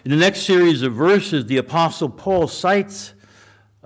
In 0.04 0.12
the 0.12 0.16
next 0.16 0.42
series 0.42 0.82
of 0.82 0.94
verses, 0.94 1.46
the 1.46 1.56
Apostle 1.56 2.10
Paul 2.10 2.46
cites 2.46 3.12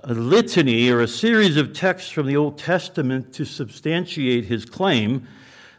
a 0.03 0.13
litany 0.13 0.91
or 0.91 1.01
a 1.01 1.07
series 1.07 1.57
of 1.57 1.73
texts 1.73 2.11
from 2.11 2.27
the 2.27 2.37
Old 2.37 2.59
Testament 2.59 3.33
to 3.33 3.43
substantiate 3.43 4.45
his 4.45 4.65
claim 4.65 5.27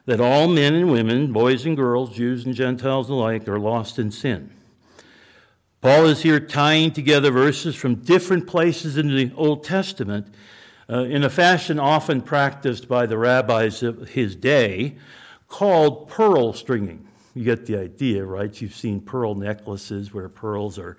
that 0.06 0.20
all 0.20 0.48
men 0.48 0.74
and 0.74 0.90
women, 0.90 1.32
boys 1.32 1.66
and 1.66 1.76
girls, 1.76 2.14
Jews 2.14 2.46
and 2.46 2.54
Gentiles 2.54 3.10
alike, 3.10 3.46
are 3.48 3.58
lost 3.58 3.98
in 3.98 4.10
sin. 4.10 4.50
Paul 5.80 6.06
is 6.06 6.22
here 6.22 6.40
tying 6.40 6.92
together 6.92 7.30
verses 7.30 7.76
from 7.76 7.96
different 7.96 8.46
places 8.46 8.96
in 8.96 9.14
the 9.14 9.30
Old 9.36 9.62
Testament 9.62 10.26
uh, 10.88 11.04
in 11.04 11.24
a 11.24 11.30
fashion 11.30 11.78
often 11.78 12.22
practiced 12.22 12.88
by 12.88 13.06
the 13.06 13.18
rabbis 13.18 13.82
of 13.82 14.08
his 14.08 14.34
day 14.36 14.96
called 15.48 16.08
pearl 16.08 16.52
stringing. 16.52 17.06
You 17.34 17.44
get 17.44 17.66
the 17.66 17.78
idea, 17.78 18.24
right? 18.24 18.60
You've 18.60 18.74
seen 18.74 19.00
pearl 19.00 19.34
necklaces 19.34 20.14
where 20.14 20.28
pearls 20.28 20.78
are 20.78 20.96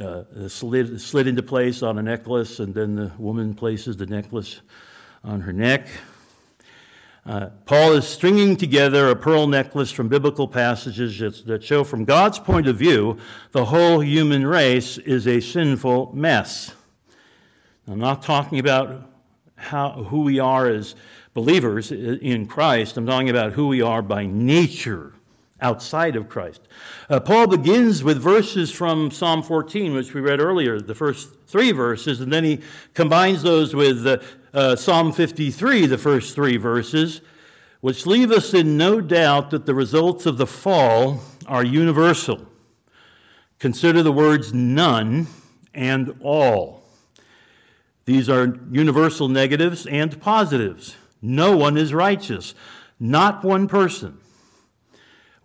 uh, 0.00 0.48
slid, 0.48 1.00
slid 1.00 1.26
into 1.26 1.42
place 1.42 1.82
on 1.82 1.98
a 1.98 2.02
necklace, 2.02 2.58
and 2.58 2.74
then 2.74 2.96
the 2.96 3.12
woman 3.18 3.54
places 3.54 3.96
the 3.96 4.06
necklace 4.06 4.60
on 5.22 5.40
her 5.40 5.52
neck. 5.52 5.88
Uh, 7.26 7.50
Paul 7.64 7.94
is 7.94 8.06
stringing 8.06 8.56
together 8.56 9.08
a 9.10 9.16
pearl 9.16 9.48
necklace 9.48 9.90
from 9.90 10.06
biblical 10.06 10.46
passages 10.46 11.42
that 11.42 11.64
show, 11.64 11.82
from 11.82 12.04
God's 12.04 12.38
point 12.38 12.68
of 12.68 12.76
view, 12.76 13.18
the 13.50 13.64
whole 13.64 13.98
human 13.98 14.46
race 14.46 14.96
is 14.98 15.26
a 15.26 15.40
sinful 15.40 16.12
mess. 16.14 16.72
I'm 17.88 17.98
not 17.98 18.22
talking 18.22 18.60
about 18.60 19.10
how, 19.56 20.04
who 20.04 20.20
we 20.20 20.38
are 20.38 20.68
as 20.68 20.94
believers 21.34 21.90
in 21.90 22.46
Christ, 22.46 22.96
I'm 22.96 23.06
talking 23.06 23.30
about 23.30 23.52
who 23.52 23.66
we 23.66 23.82
are 23.82 24.02
by 24.02 24.26
nature 24.26 25.12
outside 25.60 26.16
of 26.16 26.28
Christ. 26.28 26.60
Uh, 27.08 27.20
Paul 27.20 27.46
begins 27.46 28.04
with 28.04 28.20
verses 28.20 28.70
from 28.70 29.10
Psalm 29.10 29.42
14, 29.42 29.94
which 29.94 30.12
we 30.12 30.20
read 30.20 30.40
earlier, 30.40 30.80
the 30.80 30.94
first 30.94 31.30
three 31.46 31.72
verses, 31.72 32.20
and 32.20 32.32
then 32.32 32.44
he 32.44 32.60
combines 32.94 33.42
those 33.42 33.74
with 33.74 34.06
uh, 34.06 34.18
uh, 34.52 34.76
Psalm 34.76 35.12
53, 35.12 35.86
the 35.86 35.98
first 35.98 36.34
three 36.34 36.56
verses, 36.56 37.20
which 37.80 38.06
leave 38.06 38.30
us 38.30 38.54
in 38.54 38.76
no 38.76 39.00
doubt 39.00 39.50
that 39.50 39.66
the 39.66 39.74
results 39.74 40.26
of 40.26 40.38
the 40.38 40.46
fall 40.46 41.20
are 41.46 41.64
universal. 41.64 42.46
Consider 43.58 44.02
the 44.02 44.12
words 44.12 44.52
none 44.52 45.26
and 45.74 46.14
all. 46.20 46.82
These 48.04 48.28
are 48.28 48.58
universal 48.70 49.28
negatives 49.28 49.86
and 49.86 50.20
positives. 50.20 50.96
No 51.22 51.56
one 51.56 51.76
is 51.76 51.92
righteous, 51.92 52.54
not 53.00 53.44
one 53.44 53.66
person. 53.66 54.18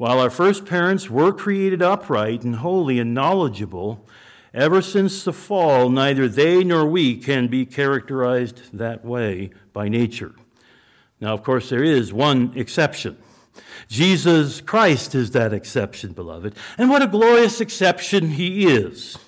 While 0.02 0.20
our 0.20 0.32
first 0.32 0.66
parents 0.66 1.12
were 1.12 1.32
created 1.32 1.84
upright 1.84 2.42
and 2.42 2.56
holy 2.56 2.98
and 2.98 3.14
knowledgeable, 3.14 4.04
Ever 4.52 4.82
since 4.82 5.24
the 5.24 5.32
fall, 5.32 5.92
neither 5.92 6.28
they 6.28 6.64
nor 6.64 6.88
we 6.88 7.18
can 7.18 7.50
be 7.50 7.68
characterized 7.68 8.76
that 8.76 9.06
way 9.06 9.52
by 9.74 9.90
nature. 9.90 10.34
Now, 11.20 11.36
of 11.36 11.44
course, 11.44 11.70
there 11.70 11.84
is 11.84 12.12
one 12.12 12.52
exception. 12.56 13.16
Jesus 13.90 14.60
Christ 14.60 15.14
is 15.14 15.32
that 15.32 15.54
exception, 15.54 16.14
beloved. 16.14 16.56
And 16.80 16.90
what 16.90 17.04
a 17.04 17.08
glorious 17.08 17.62
exception 17.62 18.32
he 18.32 18.66
is. 18.66 19.20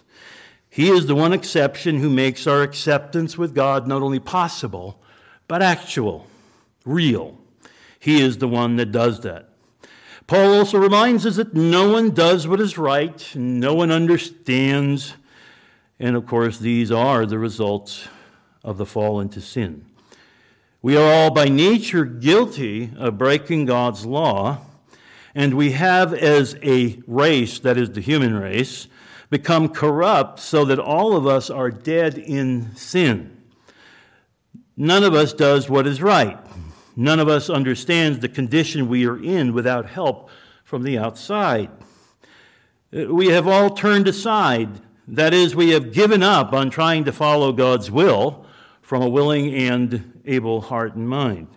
He 0.72 0.90
is 0.90 1.06
the 1.06 1.14
one 1.14 1.34
exception 1.34 2.00
who 2.00 2.10
makes 2.10 2.48
our 2.48 2.64
acceptance 2.64 3.38
with 3.38 3.54
God 3.54 3.88
not 3.88 4.02
only 4.02 4.20
possible, 4.20 5.00
but 5.48 5.62
actual, 5.62 6.26
real. 6.84 7.38
He 8.00 8.20
is 8.20 8.40
the 8.40 8.48
one 8.48 8.78
that 8.78 8.92
does 8.92 9.20
that. 9.20 9.53
Paul 10.34 10.56
also 10.56 10.80
reminds 10.80 11.28
us 11.28 11.36
that 11.36 11.54
no 11.54 11.92
one 11.92 12.10
does 12.10 12.48
what 12.48 12.60
is 12.60 12.76
right, 12.76 13.36
no 13.36 13.76
one 13.76 13.92
understands, 13.92 15.14
and 16.00 16.16
of 16.16 16.26
course, 16.26 16.58
these 16.58 16.92
are 16.92 17.28
the 17.28 17.38
results 17.38 18.08
of 18.64 18.80
the 18.80 18.86
fall 18.88 19.20
into 19.20 19.40
sin. 19.40 19.86
We 20.82 20.98
are 20.98 21.04
all 21.06 21.30
by 21.30 21.50
nature 21.50 22.04
guilty 22.04 22.90
of 22.98 23.20
breaking 23.20 23.66
God's 23.66 24.08
law, 24.08 24.62
and 25.36 25.54
we 25.54 25.74
have, 25.74 26.16
as 26.16 26.56
a 26.64 27.00
race, 27.06 27.60
that 27.60 27.78
is 27.78 27.92
the 27.92 28.02
human 28.02 28.36
race, 28.36 28.88
become 29.30 29.70
corrupt 29.70 30.40
so 30.40 30.66
that 30.66 30.80
all 30.80 31.16
of 31.16 31.28
us 31.28 31.52
are 31.52 31.70
dead 31.70 32.18
in 32.18 32.76
sin. 32.76 33.38
None 34.76 35.04
of 35.04 35.14
us 35.14 35.32
does 35.32 35.70
what 35.70 35.86
is 35.86 36.02
right. 36.02 36.40
None 36.96 37.20
of 37.20 37.28
us 37.28 37.50
understands 37.50 38.20
the 38.20 38.30
condition 38.30 38.88
we 38.88 39.06
are 39.08 39.22
in 39.22 39.54
without 39.54 39.90
help 39.90 40.30
from 40.64 40.84
the 40.84 40.98
outside. 40.98 41.72
We 42.92 43.28
have 43.28 43.48
all 43.48 43.72
turned 43.72 44.08
aside. 44.08 44.82
That 45.08 45.34
is, 45.34 45.56
we 45.56 45.72
have 45.72 45.92
given 45.92 46.22
up 46.22 46.54
on 46.54 46.70
trying 46.70 47.06
to 47.06 47.12
follow 47.12 47.52
God's 47.52 47.90
will 47.90 48.46
from 48.82 49.02
a 49.02 49.10
willing 49.10 49.54
and 49.54 50.22
able 50.26 50.62
heart 50.62 50.96
and 50.96 51.10
mind. 51.10 51.48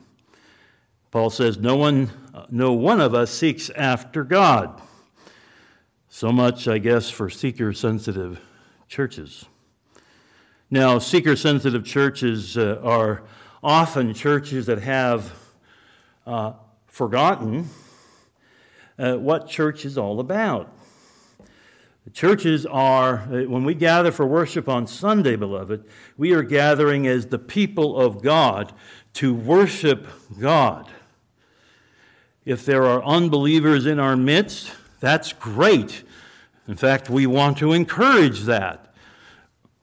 Paul 1.11 1.31
says, 1.31 1.59
No 1.59 1.77
one, 1.77 2.11
no 2.51 2.73
one 2.73 3.01
of 3.01 3.15
us 3.15 3.31
seeks 3.31 3.71
after 3.71 4.25
God. 4.25 4.81
So 6.09 6.33
much, 6.33 6.67
I 6.67 6.79
guess, 6.79 7.11
for 7.11 7.29
seeker 7.29 7.73
sensitive 7.75 8.41
churches. 8.89 9.45
Now, 10.71 10.99
seeker 10.99 11.37
sensitive 11.37 11.85
churches 11.85 12.57
uh, 12.57 12.81
are 12.83 13.23
often 13.67 14.15
churches 14.15 14.67
that 14.67 14.81
have 14.81 15.33
uh, 16.25 16.53
forgotten 16.87 17.69
uh, 18.97 19.17
what 19.17 19.49
church 19.49 19.85
is 19.85 19.99
all 19.99 20.21
about. 20.21 20.73
Churches 22.13 22.65
are, 22.65 23.23
uh, 23.23 23.43
when 23.49 23.65
we 23.65 23.75
gather 23.75 24.13
for 24.13 24.25
worship 24.25 24.69
on 24.69 24.87
Sunday, 24.87 25.35
beloved, 25.35 25.85
we 26.17 26.33
are 26.33 26.45
gathering 26.45 27.09
as 27.09 27.27
the 27.27 27.41
people 27.41 28.01
of 28.01 28.23
God 28.23 28.73
to 29.15 29.35
worship 29.35 30.07
God. 30.39 30.89
If 32.45 32.65
there 32.65 32.85
are 32.85 33.03
unbelievers 33.03 33.85
in 33.85 33.99
our 33.99 34.17
midst, 34.17 34.71
that's 35.01 35.33
great. 35.33 36.05
In 36.69 36.77
fact, 36.77 37.11
we 37.11 37.27
want 37.27 37.59
to 37.59 37.73
encourage 37.73 38.43
that. 38.43 38.86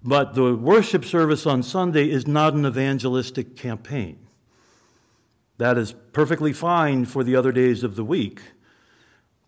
But 0.04 0.34
the 0.34 0.54
worship 0.56 1.06
service 1.06 1.46
on 1.46 1.64
Sunday 1.64 2.10
is 2.10 2.28
not 2.28 2.54
an 2.54 2.66
evangelistic 2.66 3.56
campaign. 3.56 4.20
That 5.58 5.78
is 5.78 5.94
perfectly 6.12 6.52
fine 6.52 7.06
for 7.06 7.24
the 7.24 7.36
other 7.36 7.52
days 7.52 7.84
of 7.84 7.96
the 7.96 8.04
week. 8.04 8.42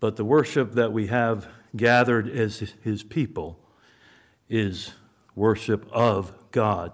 But 0.00 0.16
the 0.16 0.24
worship 0.24 0.72
that 0.72 0.92
we 0.92 1.08
have 1.08 1.46
gathered 1.76 2.28
as 2.28 2.72
his 2.82 3.02
people 3.02 3.58
is 4.48 4.92
worship 5.34 5.86
of 5.92 6.32
God 6.52 6.92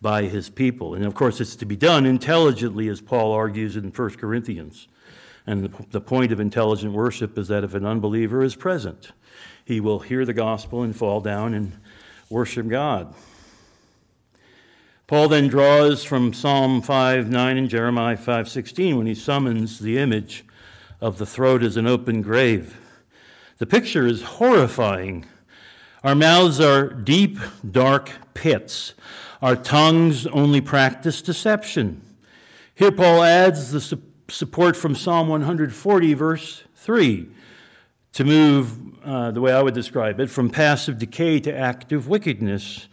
by 0.00 0.24
his 0.24 0.50
people. 0.50 0.94
And 0.94 1.04
of 1.04 1.14
course, 1.14 1.40
it's 1.40 1.56
to 1.56 1.66
be 1.66 1.76
done 1.76 2.06
intelligently, 2.06 2.88
as 2.88 3.00
Paul 3.00 3.32
argues 3.32 3.76
in 3.76 3.90
1 3.90 4.10
Corinthians. 4.16 4.88
And 5.46 5.72
the, 5.90 6.00
point 6.00 6.32
of 6.32 6.40
intelligent 6.40 6.94
worship 6.94 7.36
is 7.38 7.48
that 7.48 7.64
if 7.64 7.74
an 7.74 7.84
unbeliever 7.84 8.42
is 8.42 8.56
present, 8.56 9.12
he 9.64 9.78
will 9.78 10.00
hear 10.00 10.24
the 10.24 10.32
gospel 10.32 10.82
and 10.82 10.96
fall 10.96 11.20
down 11.20 11.54
and 11.54 11.78
worship 12.34 12.66
God. 12.66 13.14
Paul 15.06 15.28
then 15.28 15.46
draws 15.46 16.02
from 16.02 16.32
Psalm 16.32 16.82
5 16.82 17.30
9 17.30 17.56
and 17.56 17.68
Jeremiah 17.70 18.16
5 18.16 18.48
16 18.48 18.96
when 18.96 19.06
he 19.06 19.14
summons 19.14 19.78
the 19.78 19.98
image 19.98 20.44
of 21.00 21.18
the 21.18 21.26
throat 21.26 21.62
as 21.62 21.76
an 21.76 21.86
open 21.86 22.22
grave. 22.22 22.76
The 23.58 23.66
picture 23.66 24.04
is 24.04 24.22
horrifying. 24.22 25.26
Our 26.02 26.16
mouths 26.16 26.58
are 26.58 26.88
deep, 26.88 27.38
dark 27.70 28.10
pits. 28.34 28.94
Our 29.40 29.54
tongues 29.54 30.26
only 30.26 30.60
practice 30.60 31.22
deception. 31.22 32.02
Here, 32.74 32.90
Paul 32.90 33.22
adds 33.22 33.70
the 33.70 33.80
su- 33.80 34.02
support 34.28 34.76
from 34.76 34.96
Psalm 34.96 35.28
140, 35.28 36.14
verse 36.14 36.64
3 36.74 37.28
to 38.14 38.24
move, 38.24 39.04
uh, 39.04 39.32
the 39.32 39.40
way 39.40 39.52
I 39.52 39.60
would 39.60 39.74
describe 39.74 40.20
it, 40.20 40.30
from 40.30 40.48
passive 40.48 40.98
decay 40.98 41.40
to 41.40 41.54
active 41.54 42.08
wickedness, 42.08 42.88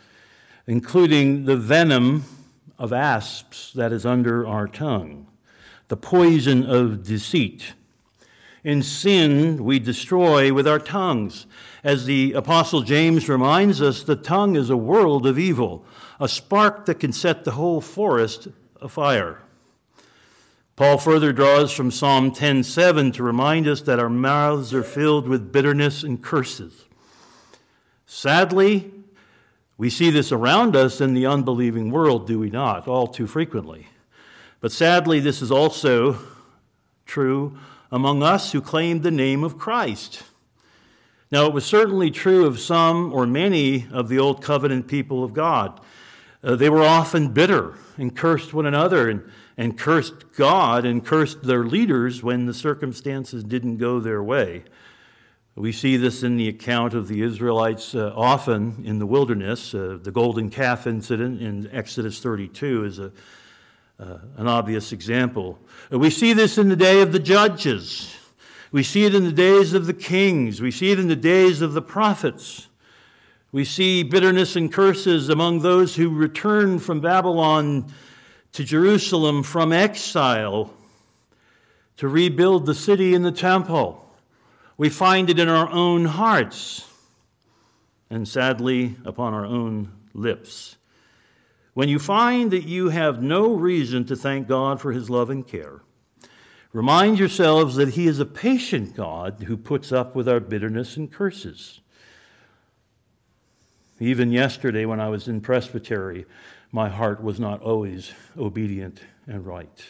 including 0.67 1.45
the 1.45 1.55
venom 1.55 2.23
of 2.79 2.91
asps 2.91 3.71
that 3.73 3.93
is 3.93 4.05
under 4.05 4.47
our 4.47 4.67
tongue, 4.67 5.27
the 5.87 5.97
poison 5.97 6.65
of 6.65 7.03
deceit. 7.03 7.73
In 8.63 8.81
sin, 8.81 9.63
we 9.63 9.77
destroy 9.77 10.53
with 10.53 10.67
our 10.67 10.79
tongues. 10.79 11.45
As 11.83 12.05
the 12.05 12.33
Apostle 12.33 12.81
James 12.81 13.29
reminds 13.29 13.81
us, 13.81 14.03
the 14.03 14.15
tongue 14.15 14.55
is 14.55 14.69
a 14.69 14.77
world 14.77 15.27
of 15.27 15.37
evil, 15.37 15.85
a 16.19 16.27
spark 16.27 16.85
that 16.85 16.99
can 16.99 17.13
set 17.13 17.43
the 17.43 17.51
whole 17.51 17.81
forest 17.81 18.47
afire. 18.81 19.41
Paul 20.81 20.97
further 20.97 21.31
draws 21.31 21.71
from 21.71 21.91
Psalm 21.91 22.31
10:7 22.31 23.11
to 23.11 23.21
remind 23.21 23.67
us 23.67 23.81
that 23.81 23.99
our 23.99 24.09
mouths 24.09 24.73
are 24.73 24.81
filled 24.81 25.27
with 25.27 25.51
bitterness 25.51 26.01
and 26.01 26.19
curses. 26.19 26.85
Sadly, 28.07 28.91
we 29.77 29.91
see 29.91 30.09
this 30.09 30.31
around 30.31 30.75
us 30.75 30.99
in 30.99 31.13
the 31.13 31.27
unbelieving 31.27 31.91
world, 31.91 32.25
do 32.25 32.39
we 32.39 32.49
not? 32.49 32.87
All 32.87 33.05
too 33.05 33.27
frequently. 33.27 33.89
But 34.59 34.71
sadly, 34.71 35.19
this 35.19 35.43
is 35.43 35.51
also 35.51 36.17
true 37.05 37.59
among 37.91 38.23
us 38.23 38.51
who 38.51 38.59
claim 38.59 39.01
the 39.01 39.11
name 39.11 39.43
of 39.43 39.59
Christ. 39.59 40.23
Now, 41.31 41.45
it 41.45 41.53
was 41.53 41.63
certainly 41.63 42.09
true 42.09 42.47
of 42.47 42.59
some 42.59 43.13
or 43.13 43.27
many 43.27 43.85
of 43.91 44.09
the 44.09 44.17
Old 44.17 44.41
Covenant 44.41 44.87
people 44.87 45.23
of 45.23 45.35
God. 45.35 45.79
Uh, 46.43 46.55
they 46.55 46.71
were 46.71 46.81
often 46.81 47.33
bitter 47.33 47.75
and 47.99 48.15
cursed 48.15 48.51
one 48.51 48.65
another 48.65 49.11
and 49.11 49.21
and 49.57 49.77
cursed 49.77 50.33
God 50.33 50.85
and 50.85 51.05
cursed 51.05 51.43
their 51.43 51.63
leaders 51.63 52.23
when 52.23 52.45
the 52.45 52.53
circumstances 52.53 53.43
didn't 53.43 53.77
go 53.77 53.99
their 53.99 54.23
way. 54.23 54.63
We 55.55 55.73
see 55.73 55.97
this 55.97 56.23
in 56.23 56.37
the 56.37 56.47
account 56.47 56.93
of 56.93 57.09
the 57.09 57.21
Israelites 57.21 57.93
uh, 57.93 58.13
often 58.15 58.83
in 58.85 58.99
the 58.99 59.05
wilderness. 59.05 59.75
Uh, 59.75 59.99
the 60.01 60.11
golden 60.11 60.49
calf 60.49 60.87
incident 60.87 61.41
in 61.41 61.69
Exodus 61.73 62.19
32 62.19 62.85
is 62.85 62.99
a, 62.99 63.11
uh, 63.99 64.17
an 64.37 64.47
obvious 64.47 64.93
example. 64.93 65.59
Uh, 65.91 65.99
we 65.99 66.09
see 66.09 66.31
this 66.31 66.57
in 66.57 66.69
the 66.69 66.75
day 66.75 67.01
of 67.01 67.11
the 67.11 67.19
judges. 67.19 68.15
We 68.71 68.81
see 68.81 69.03
it 69.03 69.13
in 69.13 69.25
the 69.25 69.33
days 69.33 69.73
of 69.73 69.87
the 69.87 69.93
kings. 69.93 70.61
We 70.61 70.71
see 70.71 70.91
it 70.91 70.99
in 70.99 71.09
the 71.09 71.17
days 71.17 71.61
of 71.61 71.73
the 71.73 71.81
prophets. 71.81 72.69
We 73.51 73.65
see 73.65 74.03
bitterness 74.03 74.55
and 74.55 74.71
curses 74.71 75.27
among 75.27 75.59
those 75.59 75.97
who 75.97 76.09
return 76.09 76.79
from 76.79 77.01
Babylon 77.01 77.91
to 78.53 78.63
Jerusalem 78.63 79.43
from 79.43 79.71
exile 79.71 80.73
to 81.97 82.07
rebuild 82.07 82.65
the 82.65 82.75
city 82.75 83.13
and 83.13 83.23
the 83.23 83.31
temple. 83.31 84.09
We 84.77 84.89
find 84.89 85.29
it 85.29 85.39
in 85.39 85.47
our 85.47 85.69
own 85.69 86.05
hearts 86.05 86.87
and 88.09 88.27
sadly 88.27 88.95
upon 89.05 89.33
our 89.33 89.45
own 89.45 89.91
lips. 90.13 90.75
When 91.73 91.87
you 91.87 91.99
find 91.99 92.51
that 92.51 92.65
you 92.65 92.89
have 92.89 93.23
no 93.23 93.53
reason 93.53 94.05
to 94.05 94.15
thank 94.15 94.47
God 94.47 94.81
for 94.81 94.91
his 94.91 95.09
love 95.09 95.29
and 95.29 95.47
care, 95.47 95.81
remind 96.73 97.19
yourselves 97.19 97.75
that 97.75 97.89
he 97.89 98.07
is 98.07 98.19
a 98.19 98.25
patient 98.25 98.95
God 98.95 99.45
who 99.47 99.55
puts 99.55 99.91
up 99.91 100.13
with 100.15 100.27
our 100.27 100.41
bitterness 100.41 100.97
and 100.97 101.09
curses. 101.09 101.79
Even 103.99 104.31
yesterday, 104.31 104.85
when 104.85 104.99
I 104.99 105.07
was 105.07 105.27
in 105.27 105.39
presbytery, 105.39 106.25
my 106.71 106.89
heart 106.89 107.21
was 107.21 107.39
not 107.39 107.61
always 107.61 108.11
obedient 108.37 109.01
and 109.27 109.45
right. 109.45 109.83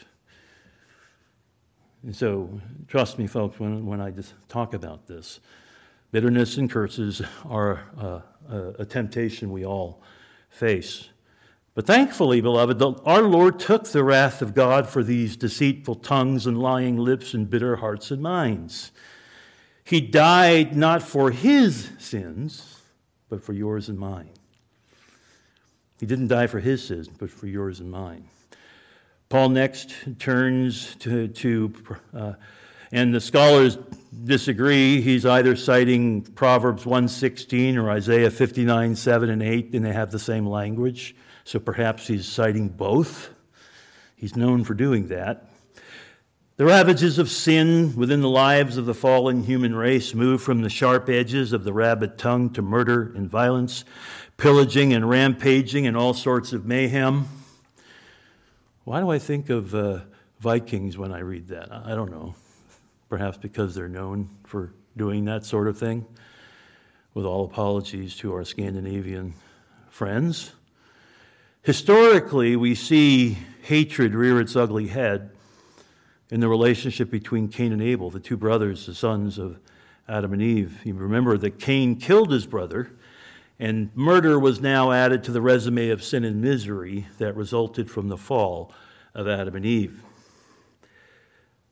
And 2.04 2.16
so, 2.16 2.60
trust 2.88 3.20
me, 3.20 3.28
folks, 3.28 3.60
when, 3.60 3.86
when 3.86 4.02
I 4.02 4.10
just 4.10 4.34
talk 4.50 4.74
about 4.74 5.06
this, 5.06 5.40
bitterness 6.12 6.58
and 6.58 6.70
curses 6.70 7.22
are 7.46 7.82
uh, 8.00 8.22
a, 8.50 8.70
a 8.80 8.86
temptation 8.86 9.52
we 9.52 9.66
all 9.66 10.02
face. 10.50 11.10
But 11.74 11.86
thankfully, 11.86 12.42
beloved, 12.42 12.82
our 13.06 13.22
Lord 13.22 13.60
took 13.60 13.88
the 13.88 14.04
wrath 14.04 14.42
of 14.42 14.54
God 14.54 14.90
for 14.90 15.04
these 15.04 15.38
deceitful 15.38 15.96
tongues 15.96 16.48
and 16.48 16.60
lying 16.60 16.98
lips 16.98 17.34
and 17.34 17.50
bitter 17.50 17.78
hearts 17.78 18.12
and 18.12 18.22
minds. 18.22 18.92
He 19.84 20.02
died 20.02 20.76
not 20.76 21.02
for 21.02 21.32
his 21.32 21.92
sins, 21.98 22.82
but 23.30 23.44
for 23.44 23.54
yours 23.54 23.88
and 23.88 23.98
mine. 23.98 24.32
He 26.02 26.08
didn't 26.08 26.30
die 26.30 26.48
for 26.48 26.60
his 26.60 26.86
sins, 26.86 27.08
but 27.08 27.30
for 27.30 27.46
yours 27.46 27.80
and 27.80 27.92
mine. 27.92 28.26
Paul 29.30 29.50
next 29.50 29.94
turns 30.18 30.96
to, 30.96 31.28
to 31.28 31.74
uh, 32.12 32.34
and 32.92 33.14
the 33.14 33.22
scholars 33.22 33.78
disagree. 34.26 35.00
He's 35.00 35.28
either 35.28 35.56
citing 35.56 36.24
Proverbs 36.24 36.88
116 36.88 37.78
or 37.78 37.92
Isaiah 37.92 38.32
59, 38.32 38.96
7 38.96 39.30
and 39.30 39.44
8, 39.44 39.74
and 39.76 39.86
they 39.86 39.94
have 39.94 40.12
the 40.12 40.18
same 40.18 40.48
language. 40.48 41.16
So 41.44 41.60
perhaps 41.60 42.08
he's 42.08 42.28
citing 42.28 42.70
both. 42.70 43.30
He's 44.16 44.36
known 44.36 44.64
for 44.64 44.74
doing 44.74 45.08
that. 45.10 45.52
The 46.58 46.66
ravages 46.66 47.18
of 47.18 47.30
sin 47.30 47.96
within 47.96 48.22
the 48.22 48.30
lives 48.30 48.78
of 48.78 48.86
the 48.86 48.94
fallen 48.94 49.44
human 49.44 49.74
race 49.74 50.14
move 50.14 50.44
from 50.44 50.62
the 50.62 50.70
sharp 50.70 51.10
edges 51.10 51.54
of 51.54 51.64
the 51.64 51.74
rabid 51.74 52.18
tongue 52.18 52.52
to 52.52 52.62
murder 52.62 53.14
and 53.16 53.30
violence, 53.30 53.84
pillaging 54.42 54.92
and 54.92 55.08
rampaging, 55.08 55.86
and 55.86 55.96
all 55.96 56.16
sorts 56.16 56.52
of 56.52 56.66
mayhem. 56.66 57.28
Why 58.86 59.00
do 59.00 59.12
I 59.12 59.20
think 59.20 59.52
of 59.52 59.76
uh, 59.76 60.00
Vikings 60.40 60.98
when 60.98 61.12
I 61.12 61.20
read 61.20 61.50
that? 61.50 61.72
I 61.72 61.94
don't 61.94 62.10
know. 62.10 62.34
Perhaps 63.08 63.38
because 63.38 63.76
they're 63.76 63.88
known 63.88 64.32
for 64.46 64.74
doing 64.98 65.26
that 65.26 65.46
sort 65.46 65.68
of 65.68 65.78
thing. 65.78 66.08
With 67.14 67.24
all 67.24 67.46
apologies 67.46 68.16
to 68.16 68.34
our 68.34 68.44
Scandinavian 68.44 69.36
friends. 69.92 70.54
Historically, 71.62 72.56
we 72.56 72.74
see 72.74 73.38
hatred 73.62 74.16
rear 74.16 74.42
its 74.42 74.56
ugly 74.56 74.88
head 74.88 75.30
in 76.32 76.40
the 76.40 76.50
relationship 76.50 77.12
between 77.12 77.48
Cain 77.48 77.74
and 77.74 77.82
Abel, 77.82 78.10
the 78.10 78.20
two 78.20 78.38
brothers, 78.38 78.88
the 78.88 78.96
sons 78.96 79.38
of 79.38 79.60
Adam 80.10 80.34
and 80.34 80.42
Eve. 80.42 80.84
You 80.84 80.96
remember 80.96 81.38
that 81.38 81.60
Cain 81.60 81.98
killed 81.98 82.32
his 82.32 82.48
brother, 82.48 82.90
and 83.62 83.96
murder 83.96 84.40
was 84.40 84.60
now 84.60 84.92
added 84.92 85.24
to 85.24 85.32
the 85.32 85.40
resume 85.40 85.92
of 85.92 86.04
sin 86.04 86.24
and 86.24 86.42
misery 86.42 87.06
that 87.20 87.36
resulted 87.36 87.92
from 87.92 88.08
the 88.08 88.18
fall 88.18 88.74
of 89.14 89.28
Adam 89.28 89.56
and 89.56 89.68
Eve. 89.68 90.02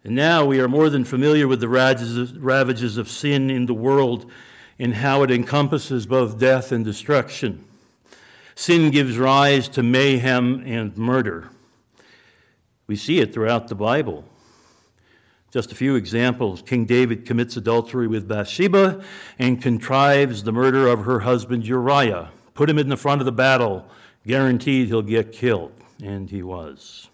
And 0.04 0.14
now 0.14 0.46
we 0.46 0.62
are 0.62 0.68
more 0.68 0.92
than 0.92 1.04
familiar 1.04 1.48
with 1.48 1.62
the 1.62 1.68
ravages 1.68 2.98
of 2.98 3.10
sin 3.10 3.50
in 3.50 3.66
the 3.66 3.74
world 3.74 4.30
and 4.78 4.94
how 4.94 5.24
it 5.24 5.32
encompasses 5.32 6.06
both 6.06 6.38
death 6.38 6.72
and 6.72 6.86
destruction. 6.86 7.66
Sin 8.54 8.92
gives 8.92 9.18
rise 9.18 9.68
to 9.70 9.82
mayhem 9.82 10.62
and 10.68 10.96
murder. 10.96 11.50
We 12.86 12.98
see 12.98 13.20
it 13.20 13.34
throughout 13.34 13.68
the 13.68 13.74
Bible. 13.74 14.26
Just 15.52 15.72
a 15.72 15.76
few 15.76 15.96
examples. 15.96 16.62
King 16.62 16.86
David 16.86 17.26
commits 17.26 17.58
adultery 17.58 18.08
with 18.08 18.28
Bathsheba 18.28 19.04
and 19.40 19.62
contrives 19.62 20.44
the 20.44 20.52
murder 20.52 20.88
of 20.88 21.06
her 21.06 21.22
husband 21.22 21.66
Uriah. 21.66 22.30
Put 22.54 22.70
him 22.70 22.78
in 22.78 22.90
the 22.90 22.98
front 22.98 23.22
of 23.22 23.26
the 23.26 23.32
battle, 23.32 23.90
guaranteed 24.28 24.88
he'll 24.88 25.02
get 25.02 25.32
killed. 25.32 25.72
And 26.04 26.30
he 26.30 26.44
was. 26.44 27.10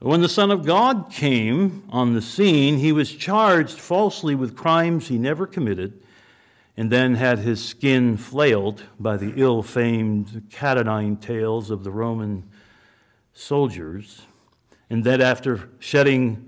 When 0.00 0.20
the 0.20 0.28
Son 0.28 0.50
of 0.50 0.66
God 0.66 1.10
came 1.10 1.84
on 1.90 2.14
the 2.14 2.22
scene, 2.22 2.78
he 2.78 2.92
was 2.92 3.10
charged 3.12 3.78
falsely 3.78 4.34
with 4.34 4.56
crimes 4.56 5.08
he 5.08 5.18
never 5.18 5.46
committed 5.46 6.02
and 6.78 6.92
then 6.92 7.16
had 7.16 7.40
his 7.40 7.64
skin 7.64 8.16
flailed 8.16 8.84
by 9.00 9.16
the 9.16 9.32
ill 9.34 9.64
famed 9.64 10.44
cat 10.48 10.78
o' 10.78 10.82
nine 10.82 11.16
tails 11.16 11.72
of 11.72 11.82
the 11.82 11.90
Roman 11.90 12.48
soldiers. 13.32 14.22
And 14.88 15.02
then, 15.02 15.20
after 15.20 15.68
shedding 15.80 16.47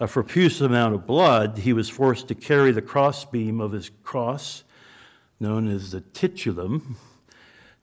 a 0.00 0.08
profuse 0.08 0.60
amount 0.60 0.94
of 0.94 1.06
blood, 1.06 1.58
he 1.58 1.72
was 1.72 1.88
forced 1.88 2.26
to 2.28 2.34
carry 2.34 2.72
the 2.72 2.82
crossbeam 2.82 3.60
of 3.60 3.70
his 3.70 3.90
cross, 4.02 4.64
known 5.38 5.68
as 5.68 5.92
the 5.92 6.00
titulum, 6.00 6.96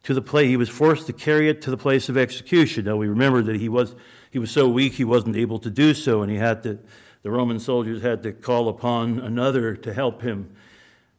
to 0.04 0.14
the 0.14 0.22
place. 0.22 0.50
He 0.50 0.58
was 0.58 0.70
forced 0.70 1.08
to 1.08 1.14
carry 1.14 1.48
it 1.48 1.62
to 1.62 1.72
the 1.72 1.78
place 1.78 2.10
of 2.10 2.18
execution. 2.18 2.86
Now 2.86 2.98
we 2.98 3.08
remember 3.08 3.42
that 3.44 3.56
he 3.56 3.70
was 3.70 3.96
he 4.32 4.40
was 4.40 4.52
so 4.52 4.68
weak 4.68 4.94
he 4.94 5.06
wasn't 5.06 5.38
able 5.38 5.60
to 5.60 5.70
do 5.70 5.94
so, 5.94 6.22
and 6.22 6.30
he 6.30 6.38
had 6.38 6.64
to. 6.64 6.80
The 7.24 7.32
Roman 7.32 7.60
soldiers 7.60 8.02
had 8.02 8.24
to 8.24 8.34
call 8.34 8.68
upon 8.70 9.20
another 9.20 9.76
to 9.76 9.94
help 9.94 10.22
him 10.22 10.56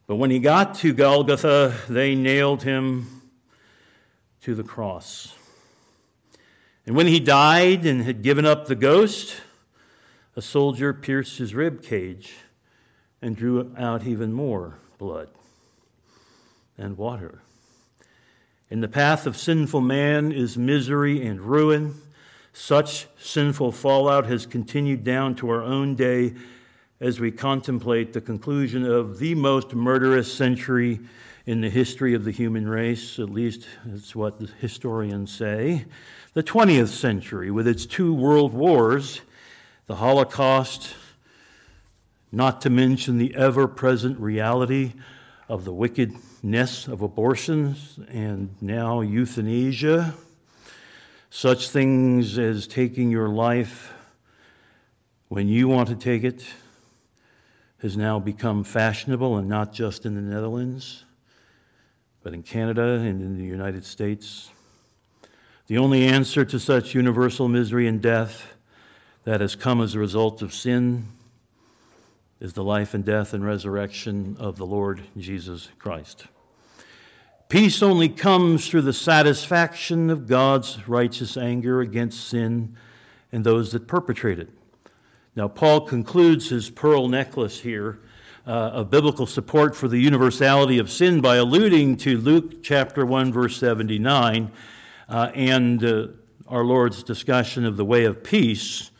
but 0.09 0.15
when 0.15 0.31
he 0.31 0.39
got 0.39 0.73
to 0.77 0.91
Golgotha, 0.91 1.71
they 1.87 2.15
nailed 2.15 2.63
him 2.63 3.29
to 4.41 4.55
the 4.55 4.63
cross. 4.63 5.35
And 6.87 6.95
when 6.95 7.05
he 7.05 7.19
died 7.19 7.85
and 7.85 8.01
had 8.01 8.23
given 8.23 8.43
up 8.43 8.65
the 8.65 8.73
ghost, 8.73 9.39
a 10.39 10.41
soldier 10.41 10.93
pierced 10.93 11.37
his 11.37 11.53
rib 11.53 11.83
cage 11.83 12.33
and 13.21 13.35
drew 13.35 13.75
out 13.77 14.07
even 14.07 14.31
more 14.31 14.75
blood 14.97 15.27
and 16.77 16.97
water. 16.97 17.41
In 18.69 18.79
the 18.79 18.87
path 18.87 19.27
of 19.27 19.35
sinful 19.35 19.81
man 19.81 20.31
is 20.31 20.57
misery 20.57 21.27
and 21.27 21.41
ruin. 21.41 21.93
Such 22.53 23.07
sinful 23.19 23.73
fallout 23.73 24.27
has 24.27 24.45
continued 24.45 25.03
down 25.03 25.35
to 25.35 25.49
our 25.49 25.61
own 25.61 25.95
day 25.95 26.35
as 27.01 27.19
we 27.19 27.31
contemplate 27.31 28.13
the 28.13 28.21
conclusion 28.21 28.85
of 28.85 29.19
the 29.19 29.35
most 29.35 29.73
murderous 29.73 30.33
century 30.33 31.01
in 31.47 31.59
the 31.59 31.69
history 31.69 32.13
of 32.13 32.23
the 32.23 32.31
human 32.31 32.65
race, 32.65 33.19
at 33.19 33.29
least 33.29 33.67
that's 33.83 34.15
what 34.15 34.39
the 34.39 34.47
historians 34.61 35.33
say. 35.33 35.83
The 36.31 36.43
20th 36.43 36.87
century, 36.87 37.51
with 37.51 37.67
its 37.67 37.85
two 37.85 38.13
world 38.13 38.53
wars, 38.53 39.19
the 39.89 39.95
Holocaust, 39.95 40.93
not 42.31 42.61
to 42.61 42.69
mention 42.69 43.17
the 43.17 43.33
ever 43.33 43.67
present 43.67 44.19
reality 44.19 44.93
of 45.47 45.65
the 45.65 45.73
wickedness 45.73 46.87
of 46.87 47.01
abortions 47.01 47.99
and 48.07 48.51
now 48.61 49.01
euthanasia, 49.01 50.13
such 51.31 51.71
things 51.71 52.37
as 52.37 52.67
taking 52.67 53.09
your 53.09 53.29
life 53.29 53.91
when 55.29 55.47
you 55.47 55.67
want 55.67 55.89
to 55.89 55.95
take 55.95 56.23
it 56.23 56.45
has 57.79 57.97
now 57.97 58.19
become 58.19 58.63
fashionable, 58.63 59.37
and 59.37 59.49
not 59.49 59.73
just 59.73 60.05
in 60.05 60.13
the 60.13 60.21
Netherlands, 60.21 61.03
but 62.21 62.35
in 62.35 62.43
Canada 62.43 62.99
and 62.99 63.23
in 63.23 63.35
the 63.39 63.43
United 63.43 63.83
States. 63.83 64.51
The 65.65 65.79
only 65.79 66.05
answer 66.05 66.45
to 66.45 66.59
such 66.59 66.93
universal 66.93 67.47
misery 67.47 67.87
and 67.87 67.99
death 67.99 68.53
that 69.23 69.41
has 69.41 69.55
come 69.55 69.81
as 69.81 69.95
a 69.95 69.99
result 69.99 70.41
of 70.41 70.53
sin 70.53 71.07
is 72.39 72.53
the 72.53 72.63
life 72.63 72.93
and 72.93 73.03
death 73.03 73.33
and 73.33 73.45
resurrection 73.45 74.37
of 74.39 74.57
the 74.57 74.65
Lord 74.65 75.01
Jesus 75.17 75.69
Christ. 75.77 76.25
Peace 77.49 77.81
only 77.81 78.07
comes 78.07 78.69
through 78.69 78.83
the 78.83 78.93
satisfaction 78.93 80.09
of 80.09 80.27
God's 80.27 80.87
righteous 80.87 81.35
anger 81.35 81.81
against 81.81 82.27
sin 82.27 82.75
and 83.31 83.43
those 83.43 83.71
that 83.71 83.87
perpetrate 83.87 84.39
it. 84.39 84.49
Now, 85.35 85.47
Paul 85.47 85.81
concludes 85.81 86.49
his 86.49 86.69
pearl 86.69 87.07
necklace 87.07 87.59
here 87.59 87.99
uh, 88.45 88.49
of 88.49 88.89
biblical 88.89 89.25
support 89.25 89.75
for 89.75 89.87
the 89.87 89.99
universality 89.99 90.79
of 90.79 90.89
sin 90.89 91.21
by 91.21 91.37
alluding 91.37 91.97
to 91.97 92.17
Luke 92.17 92.63
chapter 92.63 93.05
1, 93.05 93.31
verse 93.33 93.57
79, 93.57 94.51
uh, 95.07 95.31
and 95.33 95.83
uh, 95.83 96.07
our 96.47 96.63
Lord's 96.63 97.03
discussion 97.03 97.65
of 97.65 97.77
the 97.77 97.85
way 97.85 98.05
of 98.05 98.23
peace, 98.23 98.91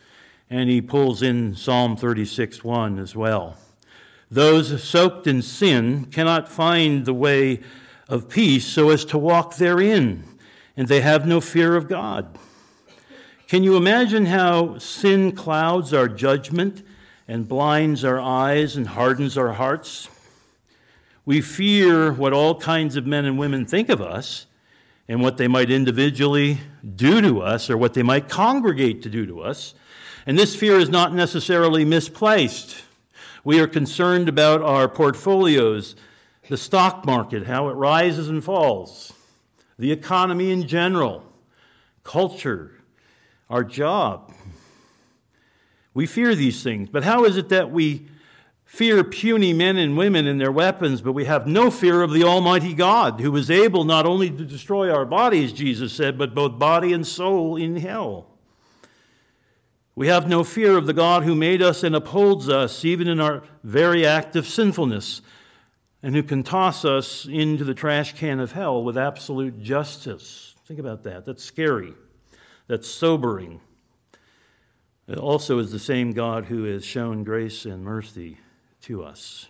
and 0.50 0.70
he 0.70 0.82
pulls 0.82 1.22
in 1.22 1.56
Psalm 1.56 1.96
36, 1.96 2.64
1 2.64 3.00
as 3.00 3.16
well. 3.16 3.56
Those 4.32 4.84
soaked 4.84 5.28
in 5.28 5.42
sin 5.42 6.06
cannot 6.06 6.50
find 6.50 7.06
the 7.06 7.14
way 7.14 7.62
of 8.08 8.30
peace 8.30 8.66
so 8.66 8.90
as 8.90 9.06
to 9.06 9.18
walk 9.18 9.58
therein, 9.58 10.24
and 10.76 10.88
they 10.88 11.02
have 11.02 11.28
no 11.28 11.42
fear 11.42 11.76
of 11.76 11.88
God. 11.88 12.38
Can 13.48 13.64
you 13.64 13.76
imagine 13.76 14.28
how 14.28 14.78
sin 14.78 15.32
clouds 15.32 15.94
our 15.94 16.08
judgment 16.08 16.84
and 17.28 17.48
blinds 17.48 18.04
our 18.04 18.20
eyes 18.20 18.76
and 18.76 18.88
hardens 18.88 19.38
our 19.38 19.54
hearts? 19.54 20.08
We 21.26 21.42
fear 21.42 22.12
what 22.12 22.34
all 22.34 22.60
kinds 22.60 22.96
of 22.96 23.06
men 23.06 23.26
and 23.26 23.38
women 23.38 23.66
think 23.66 23.90
of 23.90 24.02
us 24.02 24.46
and 25.08 25.22
what 25.22 25.38
they 25.38 25.48
might 25.48 25.72
individually 25.72 26.60
do 26.96 27.22
to 27.22 27.42
us 27.42 27.70
or 27.70 27.78
what 27.78 27.94
they 27.94 28.04
might 28.04 28.30
congregate 28.30 29.02
to 29.04 29.10
do 29.10 29.26
to 29.26 29.42
us. 29.42 29.74
And 30.26 30.38
this 30.38 30.56
fear 30.56 30.78
is 30.78 30.90
not 30.90 31.14
necessarily 31.14 31.86
misplaced. 31.86 32.84
We 33.44 33.60
are 33.60 33.68
concerned 33.68 34.30
about 34.30 34.62
our 34.62 34.88
portfolios, 34.90 35.96
the 36.50 36.58
stock 36.58 37.06
market, 37.06 37.46
how 37.46 37.70
it 37.70 37.74
rises 37.74 38.30
and 38.30 38.44
falls, 38.44 39.14
the 39.78 39.92
economy 39.92 40.52
in 40.52 40.68
general, 40.68 41.24
culture, 42.04 42.72
our 43.50 43.64
job. 43.64 44.34
We 45.94 46.06
fear 46.06 46.36
these 46.36 46.62
things. 46.64 46.90
But 46.90 47.04
how 47.04 47.26
is 47.26 47.38
it 47.38 47.50
that 47.50 47.72
we 47.72 48.08
fear 48.66 49.04
puny 49.04 49.52
men 49.52 49.78
and 49.78 49.98
women 49.98 50.28
and 50.28 50.40
their 50.40 50.52
weapons, 50.52 51.02
but 51.02 51.14
we 51.14 51.26
have 51.26 51.48
no 51.48 51.72
fear 51.72 52.04
of 52.04 52.14
the 52.14 52.24
Almighty 52.24 52.74
God, 52.74 53.20
who 53.20 53.36
is 53.36 53.50
able 53.50 53.84
not 53.84 54.06
only 54.06 54.30
to 54.30 54.46
destroy 54.46 54.92
our 54.92 55.06
bodies, 55.06 55.52
Jesus 55.52 55.92
said, 55.92 56.18
but 56.18 56.36
both 56.36 56.60
body 56.60 56.94
and 56.94 57.06
soul 57.06 57.56
in 57.56 57.78
hell? 57.78 58.29
We 60.00 60.08
have 60.08 60.30
no 60.30 60.46
fear 60.46 60.78
of 60.78 60.86
the 60.86 60.94
God 60.94 61.24
who 61.24 61.36
made 61.36 61.62
us 61.62 61.84
and 61.84 61.94
upholds 61.94 62.48
us, 62.48 62.86
even 62.86 63.10
in 63.10 63.20
our 63.20 63.44
very 63.66 64.06
act 64.06 64.38
of 64.38 64.48
sinfulness, 64.48 65.22
and 66.02 66.16
who 66.16 66.24
can 66.24 66.42
toss 66.42 66.86
us 66.86 67.26
into 67.26 67.66
the 67.66 67.74
trash 67.74 68.14
can 68.14 68.40
of 68.40 68.54
hell 68.54 68.82
with 68.82 68.98
absolute 68.98 69.62
justice. 69.62 70.56
Think 70.66 70.80
about 70.80 71.04
that. 71.04 71.26
That's 71.26 71.44
scary. 71.44 71.96
That's 72.68 72.88
sobering. 72.88 73.60
It 75.10 75.18
also 75.18 75.60
is 75.60 75.70
the 75.70 75.80
same 75.80 76.14
God 76.14 76.46
who 76.46 76.64
has 76.64 76.86
shown 76.86 77.26
grace 77.26 77.66
and 77.66 77.84
mercy 77.84 78.38
to 78.84 79.04
us. 79.04 79.50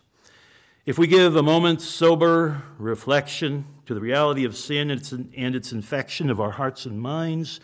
If 0.84 0.98
we 0.98 1.06
give 1.06 1.36
a 1.36 1.44
moment's 1.44 1.86
sober 1.86 2.64
reflection 2.80 3.66
to 3.86 3.94
the 3.94 4.02
reality 4.02 4.46
of 4.46 4.58
sin 4.58 4.90
and 4.90 5.56
its 5.56 5.72
infection 5.72 6.32
of 6.32 6.42
our 6.42 6.50
hearts 6.50 6.88
and 6.88 7.00
minds, 7.00 7.60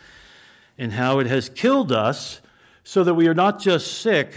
and 0.78 0.92
how 0.92 1.18
it 1.18 1.26
has 1.26 1.48
killed 1.48 1.90
us 1.90 2.40
so 2.86 3.02
that 3.02 3.14
we 3.14 3.26
are 3.26 3.34
not 3.34 3.58
just 3.58 3.98
sick, 3.98 4.32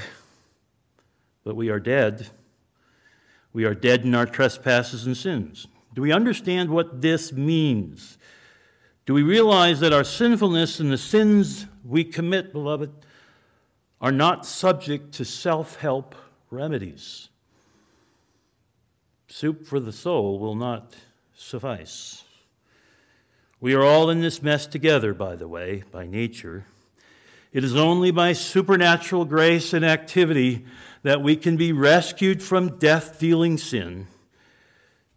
but 1.43 1.55
we 1.55 1.69
are 1.69 1.79
dead. 1.79 2.27
We 3.53 3.63
are 3.63 3.75
dead 3.75 4.01
in 4.05 4.15
our 4.15 4.25
trespasses 4.25 5.05
and 5.05 5.15
sins. 5.15 5.67
Do 5.93 6.01
we 6.01 6.11
understand 6.11 6.71
what 6.71 6.99
this 6.99 7.31
means? 7.31 8.17
Do 9.05 9.13
we 9.13 9.21
realize 9.21 9.81
that 9.81 9.93
our 9.93 10.03
sinfulness 10.03 10.79
and 10.79 10.91
the 10.91 10.97
sins 10.97 11.67
we 11.85 12.03
commit, 12.03 12.51
beloved, 12.51 12.89
are 14.01 14.11
not 14.11 14.47
subject 14.47 15.13
to 15.13 15.25
self 15.25 15.75
help 15.75 16.15
remedies? 16.49 17.29
Soup 19.27 19.63
for 19.63 19.79
the 19.79 19.93
soul 19.93 20.39
will 20.39 20.55
not 20.55 20.95
suffice. 21.35 22.23
We 23.61 23.75
are 23.75 23.83
all 23.83 24.09
in 24.09 24.21
this 24.21 24.41
mess 24.41 24.65
together, 24.65 25.13
by 25.13 25.35
the 25.35 25.47
way, 25.47 25.83
by 25.91 26.07
nature. 26.07 26.65
It 27.51 27.63
is 27.63 27.75
only 27.75 28.11
by 28.11 28.33
supernatural 28.33 29.25
grace 29.25 29.73
and 29.73 29.83
activity 29.83 30.65
that 31.01 31.21
we 31.21 31.35
can 31.35 31.57
be 31.57 31.71
rescued 31.71 32.43
from 32.43 32.77
death 32.77 33.19
dealing 33.19 33.57
sin. 33.57 34.07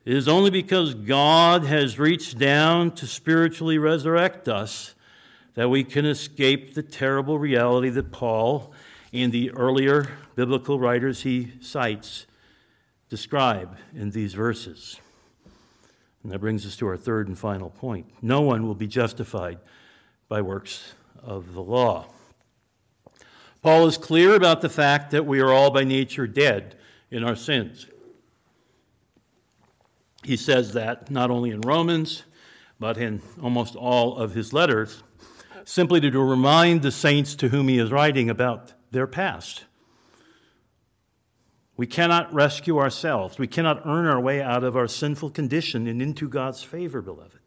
It 0.05 0.17
is 0.17 0.29
only 0.29 0.51
because 0.51 0.95
God 0.95 1.65
has 1.65 1.99
reached 1.99 2.39
down 2.39 2.93
to 2.93 3.07
spiritually 3.07 3.79
resurrect 3.79 4.49
us 4.49 4.95
that 5.55 5.69
we 5.69 5.85
can 5.85 6.07
escape 6.07 6.75
the 6.75 6.83
terrible 6.83 7.39
reality 7.39 7.91
that 7.91 8.11
Paul 8.11 8.73
and 9.13 9.31
the 9.31 9.51
earlier 9.51 10.09
biblical 10.35 10.79
writers 10.79 11.23
he 11.23 11.53
cites 11.61 12.27
describe 13.11 13.77
in 13.95 14.11
these 14.11 14.33
verses. 14.33 14.99
And 16.23 16.33
that 16.33 16.39
brings 16.39 16.65
us 16.65 16.77
to 16.77 16.87
our 16.87 16.97
third 16.97 17.29
and 17.29 17.39
final 17.39 17.69
point. 17.69 18.07
No 18.23 18.41
one 18.41 18.67
will 18.67 18.75
be 18.75 18.87
justified 18.87 19.59
by 20.29 20.41
works 20.41 20.95
of 21.23 21.53
the 21.53 21.63
law. 21.63 22.07
Paul 23.63 23.87
is 23.87 23.97
clear 23.97 24.35
about 24.35 24.61
the 24.61 24.69
fact 24.69 25.13
that 25.13 25.25
we 25.25 25.41
are 25.41 25.53
all 25.53 25.71
by 25.71 25.85
nature 25.85 26.27
dead 26.27 26.77
in 27.11 27.23
our 27.23 27.37
sins. 27.37 27.87
He 30.25 30.37
says 30.37 30.73
that 30.73 31.11
not 31.11 31.31
only 31.31 31.51
in 31.51 31.61
Romans, 31.61 32.25
but 32.81 32.99
in 32.99 33.23
almost 33.41 33.77
all 33.77 34.17
of 34.17 34.35
his 34.35 34.53
letters, 34.53 35.03
simply 35.65 36.01
to 36.01 36.11
remind 36.21 36.83
the 36.83 36.91
saints 36.91 37.37
to 37.37 37.49
whom 37.49 37.69
he 37.69 37.79
is 37.79 37.93
writing 37.93 38.29
about 38.29 38.73
their 38.91 39.07
past. 39.07 39.65
We 41.77 41.87
cannot 41.87 42.33
rescue 42.35 42.79
ourselves. 42.79 43.39
We 43.39 43.47
cannot 43.47 43.87
earn 43.87 44.07
our 44.07 44.21
way 44.21 44.43
out 44.43 44.65
of 44.65 44.77
our 44.77 44.89
sinful 44.89 45.31
condition 45.31 45.87
and 45.87 46.03
into 46.03 46.29
God's 46.29 46.63
favor, 46.63 47.01
beloved. 47.01 47.39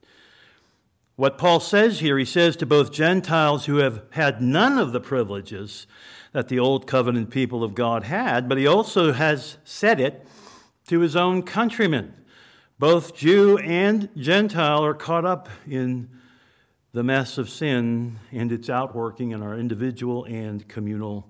What 1.15 1.38
Paul 1.38 1.62
says 1.62 2.01
here, 2.01 2.17
he 2.17 2.25
says 2.25 2.58
to 2.58 2.65
both 2.65 2.91
Gentiles 2.91 3.65
who 3.65 3.78
have 3.78 4.04
had 4.12 4.41
none 4.41 4.78
of 4.78 4.91
the 4.91 4.99
privileges 4.99 5.88
that 6.34 6.49
the 6.49 6.60
old 6.60 6.88
covenant 6.88 7.30
people 7.30 7.63
of 7.63 7.73
God 7.73 8.04
had, 8.04 8.49
but 8.49 8.58
he 8.58 8.67
also 8.67 9.13
has 9.13 9.58
said 9.63 10.01
it 10.01 10.28
to 10.88 10.99
his 10.99 11.15
own 11.15 11.43
countrymen. 11.43 12.13
Both 12.78 13.15
Jew 13.15 13.58
and 13.60 14.10
Gentile 14.17 14.84
are 14.84 14.93
caught 14.93 15.23
up 15.23 15.47
in 15.65 16.10
the 16.91 17.04
mess 17.04 17.38
of 17.38 17.49
sin 17.49 18.19
and 18.34 18.51
its 18.51 18.69
outworking 18.69 19.32
in 19.32 19.41
our 19.41 19.58
individual 19.58 20.25
and 20.25 20.67
communal 20.67 21.30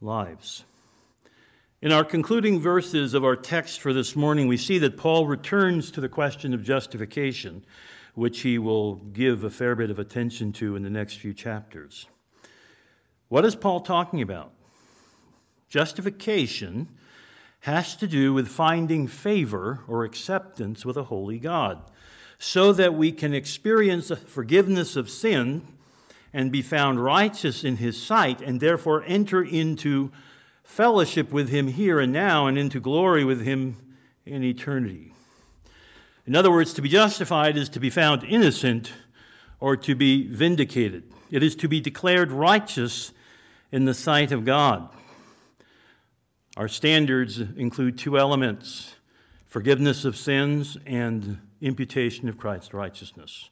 lives. 0.00 0.64
In 1.82 1.92
our 1.92 2.04
concluding 2.04 2.60
verses 2.60 3.12
of 3.12 3.24
our 3.24 3.36
text 3.36 3.80
for 3.80 3.92
this 3.92 4.16
morning, 4.16 4.48
we 4.48 4.56
see 4.56 4.78
that 4.78 4.96
Paul 4.96 5.26
returns 5.26 5.90
to 5.90 6.00
the 6.00 6.08
question 6.08 6.54
of 6.54 6.62
justification 6.62 7.62
which 8.14 8.40
he 8.40 8.58
will 8.58 8.96
give 8.96 9.44
a 9.44 9.50
fair 9.50 9.74
bit 9.74 9.90
of 9.90 9.98
attention 9.98 10.52
to 10.52 10.76
in 10.76 10.82
the 10.82 10.90
next 10.90 11.14
few 11.14 11.32
chapters. 11.32 12.06
What 13.28 13.44
is 13.44 13.54
Paul 13.54 13.80
talking 13.80 14.20
about? 14.20 14.52
Justification 15.68 16.88
has 17.60 17.96
to 17.96 18.06
do 18.06 18.34
with 18.34 18.48
finding 18.48 19.06
favor 19.06 19.80
or 19.88 20.04
acceptance 20.04 20.84
with 20.84 20.96
a 20.96 21.04
holy 21.04 21.38
God 21.38 21.80
so 22.38 22.72
that 22.72 22.92
we 22.92 23.12
can 23.12 23.32
experience 23.32 24.10
forgiveness 24.26 24.96
of 24.96 25.08
sin 25.08 25.66
and 26.32 26.50
be 26.50 26.60
found 26.60 27.02
righteous 27.02 27.62
in 27.62 27.76
his 27.76 28.02
sight 28.02 28.40
and 28.40 28.60
therefore 28.60 29.04
enter 29.06 29.42
into 29.42 30.10
fellowship 30.64 31.30
with 31.30 31.48
him 31.50 31.68
here 31.68 32.00
and 32.00 32.12
now 32.12 32.46
and 32.46 32.58
into 32.58 32.80
glory 32.80 33.24
with 33.24 33.42
him 33.42 33.76
in 34.26 34.42
eternity. 34.42 35.11
In 36.26 36.36
other 36.36 36.50
words, 36.50 36.72
to 36.74 36.82
be 36.82 36.88
justified 36.88 37.56
is 37.56 37.68
to 37.70 37.80
be 37.80 37.90
found 37.90 38.22
innocent 38.22 38.92
or 39.58 39.76
to 39.78 39.94
be 39.94 40.28
vindicated. 40.28 41.04
It 41.30 41.42
is 41.42 41.56
to 41.56 41.68
be 41.68 41.80
declared 41.80 42.30
righteous 42.30 43.12
in 43.72 43.86
the 43.86 43.94
sight 43.94 44.30
of 44.30 44.44
God. 44.44 44.88
Our 46.56 46.68
standards 46.68 47.40
include 47.40 47.98
two 47.98 48.18
elements 48.18 48.94
forgiveness 49.46 50.06
of 50.06 50.16
sins 50.16 50.78
and 50.86 51.38
imputation 51.60 52.28
of 52.28 52.38
Christ's 52.38 52.72
righteousness. 52.72 53.50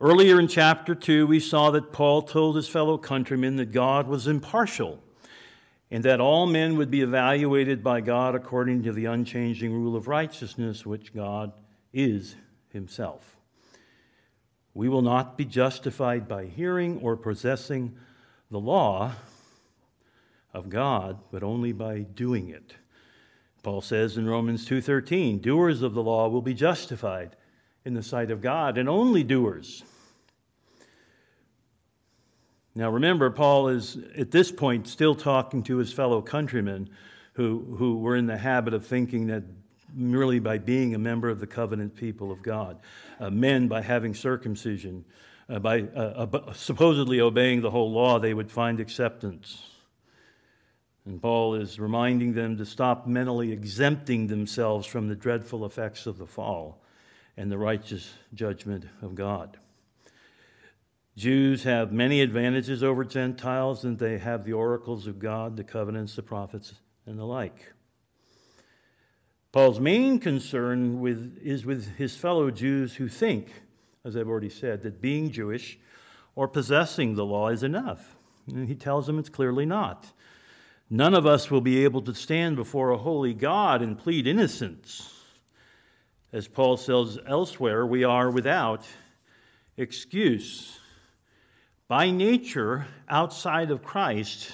Earlier 0.00 0.40
in 0.40 0.48
chapter 0.48 0.96
2, 0.96 1.28
we 1.28 1.38
saw 1.38 1.70
that 1.70 1.92
Paul 1.92 2.22
told 2.22 2.56
his 2.56 2.68
fellow 2.68 2.98
countrymen 2.98 3.54
that 3.56 3.70
God 3.70 4.08
was 4.08 4.26
impartial 4.26 5.00
and 5.90 6.04
that 6.04 6.20
all 6.20 6.46
men 6.46 6.76
would 6.76 6.90
be 6.90 7.02
evaluated 7.02 7.84
by 7.84 8.00
God 8.00 8.34
according 8.34 8.82
to 8.82 8.92
the 8.92 9.04
unchanging 9.04 9.72
rule 9.72 9.94
of 9.94 10.08
righteousness 10.08 10.84
which 10.84 11.14
God 11.14 11.52
is 11.96 12.36
himself. 12.68 13.38
We 14.74 14.88
will 14.88 15.02
not 15.02 15.38
be 15.38 15.46
justified 15.46 16.28
by 16.28 16.44
hearing 16.44 17.00
or 17.00 17.16
possessing 17.16 17.96
the 18.50 18.60
law 18.60 19.12
of 20.52 20.68
God, 20.68 21.18
but 21.32 21.42
only 21.42 21.72
by 21.72 22.00
doing 22.00 22.50
it. 22.50 22.74
Paul 23.62 23.80
says 23.80 24.18
in 24.18 24.28
Romans 24.28 24.66
2:13, 24.66 25.40
doers 25.40 25.80
of 25.80 25.94
the 25.94 26.02
law 26.02 26.28
will 26.28 26.42
be 26.42 26.54
justified 26.54 27.34
in 27.84 27.94
the 27.94 28.02
sight 28.02 28.30
of 28.30 28.42
God, 28.42 28.76
and 28.76 28.88
only 28.88 29.24
doers. 29.24 29.82
Now 32.74 32.90
remember, 32.90 33.30
Paul 33.30 33.68
is 33.68 33.96
at 34.18 34.30
this 34.30 34.52
point 34.52 34.86
still 34.86 35.14
talking 35.14 35.62
to 35.62 35.78
his 35.78 35.92
fellow 35.92 36.20
countrymen 36.20 36.90
who, 37.32 37.76
who 37.78 37.98
were 37.98 38.16
in 38.16 38.26
the 38.26 38.36
habit 38.36 38.74
of 38.74 38.84
thinking 38.84 39.28
that 39.28 39.44
merely 39.96 40.38
by 40.38 40.58
being 40.58 40.94
a 40.94 40.98
member 40.98 41.30
of 41.30 41.40
the 41.40 41.46
covenant 41.46 41.96
people 41.96 42.30
of 42.30 42.42
God. 42.42 42.78
Uh, 43.18 43.30
men, 43.30 43.66
by 43.66 43.80
having 43.80 44.14
circumcision, 44.14 45.04
uh, 45.48 45.58
by 45.58 45.82
uh, 45.82 46.52
supposedly 46.52 47.20
obeying 47.20 47.62
the 47.62 47.70
whole 47.70 47.90
law, 47.90 48.18
they 48.18 48.34
would 48.34 48.50
find 48.50 48.78
acceptance. 48.78 49.70
And 51.06 51.22
Paul 51.22 51.54
is 51.54 51.78
reminding 51.78 52.34
them 52.34 52.56
to 52.58 52.66
stop 52.66 53.06
mentally 53.06 53.52
exempting 53.52 54.26
themselves 54.26 54.86
from 54.86 55.08
the 55.08 55.14
dreadful 55.14 55.64
effects 55.64 56.06
of 56.06 56.18
the 56.18 56.26
fall 56.26 56.82
and 57.36 57.50
the 57.50 57.58
righteous 57.58 58.12
judgment 58.34 58.84
of 59.02 59.14
God. 59.14 59.56
Jews 61.16 61.62
have 61.62 61.92
many 61.92 62.20
advantages 62.20 62.82
over 62.82 63.04
Gentiles, 63.04 63.84
and 63.84 63.98
they 63.98 64.18
have 64.18 64.44
the 64.44 64.52
oracles 64.52 65.06
of 65.06 65.18
God, 65.18 65.56
the 65.56 65.64
covenants, 65.64 66.14
the 66.16 66.22
prophets, 66.22 66.74
and 67.06 67.18
the 67.18 67.24
like. 67.24 67.72
Paul's 69.56 69.80
main 69.80 70.18
concern 70.18 71.00
with, 71.00 71.38
is 71.42 71.64
with 71.64 71.96
his 71.96 72.14
fellow 72.14 72.50
Jews 72.50 72.94
who 72.94 73.08
think, 73.08 73.48
as 74.04 74.14
I've 74.14 74.28
already 74.28 74.50
said, 74.50 74.82
that 74.82 75.00
being 75.00 75.30
Jewish 75.30 75.78
or 76.34 76.46
possessing 76.46 77.14
the 77.14 77.24
law 77.24 77.48
is 77.48 77.62
enough. 77.62 78.16
And 78.52 78.68
he 78.68 78.74
tells 78.74 79.06
them 79.06 79.18
it's 79.18 79.30
clearly 79.30 79.64
not. 79.64 80.12
None 80.90 81.14
of 81.14 81.24
us 81.24 81.50
will 81.50 81.62
be 81.62 81.84
able 81.84 82.02
to 82.02 82.14
stand 82.14 82.56
before 82.56 82.90
a 82.90 82.98
holy 82.98 83.32
God 83.32 83.80
and 83.80 83.98
plead 83.98 84.26
innocence. 84.26 85.10
As 86.34 86.46
Paul 86.46 86.76
says 86.76 87.18
elsewhere, 87.26 87.86
we 87.86 88.04
are 88.04 88.30
without 88.30 88.84
excuse. 89.78 90.78
By 91.88 92.10
nature, 92.10 92.88
outside 93.08 93.70
of 93.70 93.82
Christ, 93.82 94.50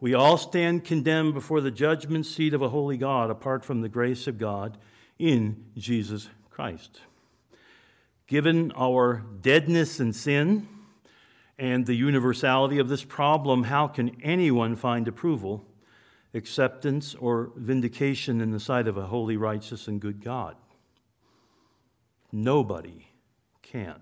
we 0.00 0.14
all 0.14 0.38
stand 0.38 0.84
condemned 0.84 1.34
before 1.34 1.60
the 1.60 1.70
judgment 1.70 2.24
seat 2.24 2.54
of 2.54 2.62
a 2.62 2.70
holy 2.70 2.96
God 2.96 3.30
apart 3.30 3.64
from 3.64 3.82
the 3.82 3.88
grace 3.88 4.26
of 4.26 4.38
God 4.38 4.78
in 5.18 5.66
Jesus 5.76 6.28
Christ. 6.48 7.02
Given 8.26 8.72
our 8.76 9.22
deadness 9.42 10.00
and 10.00 10.16
sin 10.16 10.66
and 11.58 11.84
the 11.84 11.94
universality 11.94 12.78
of 12.78 12.88
this 12.88 13.04
problem, 13.04 13.64
how 13.64 13.88
can 13.88 14.16
anyone 14.22 14.74
find 14.74 15.06
approval, 15.06 15.66
acceptance, 16.32 17.14
or 17.14 17.52
vindication 17.56 18.40
in 18.40 18.52
the 18.52 18.60
sight 18.60 18.88
of 18.88 18.96
a 18.96 19.06
holy, 19.06 19.36
righteous, 19.36 19.86
and 19.86 20.00
good 20.00 20.24
God? 20.24 20.56
Nobody 22.32 23.08
can. 23.60 24.00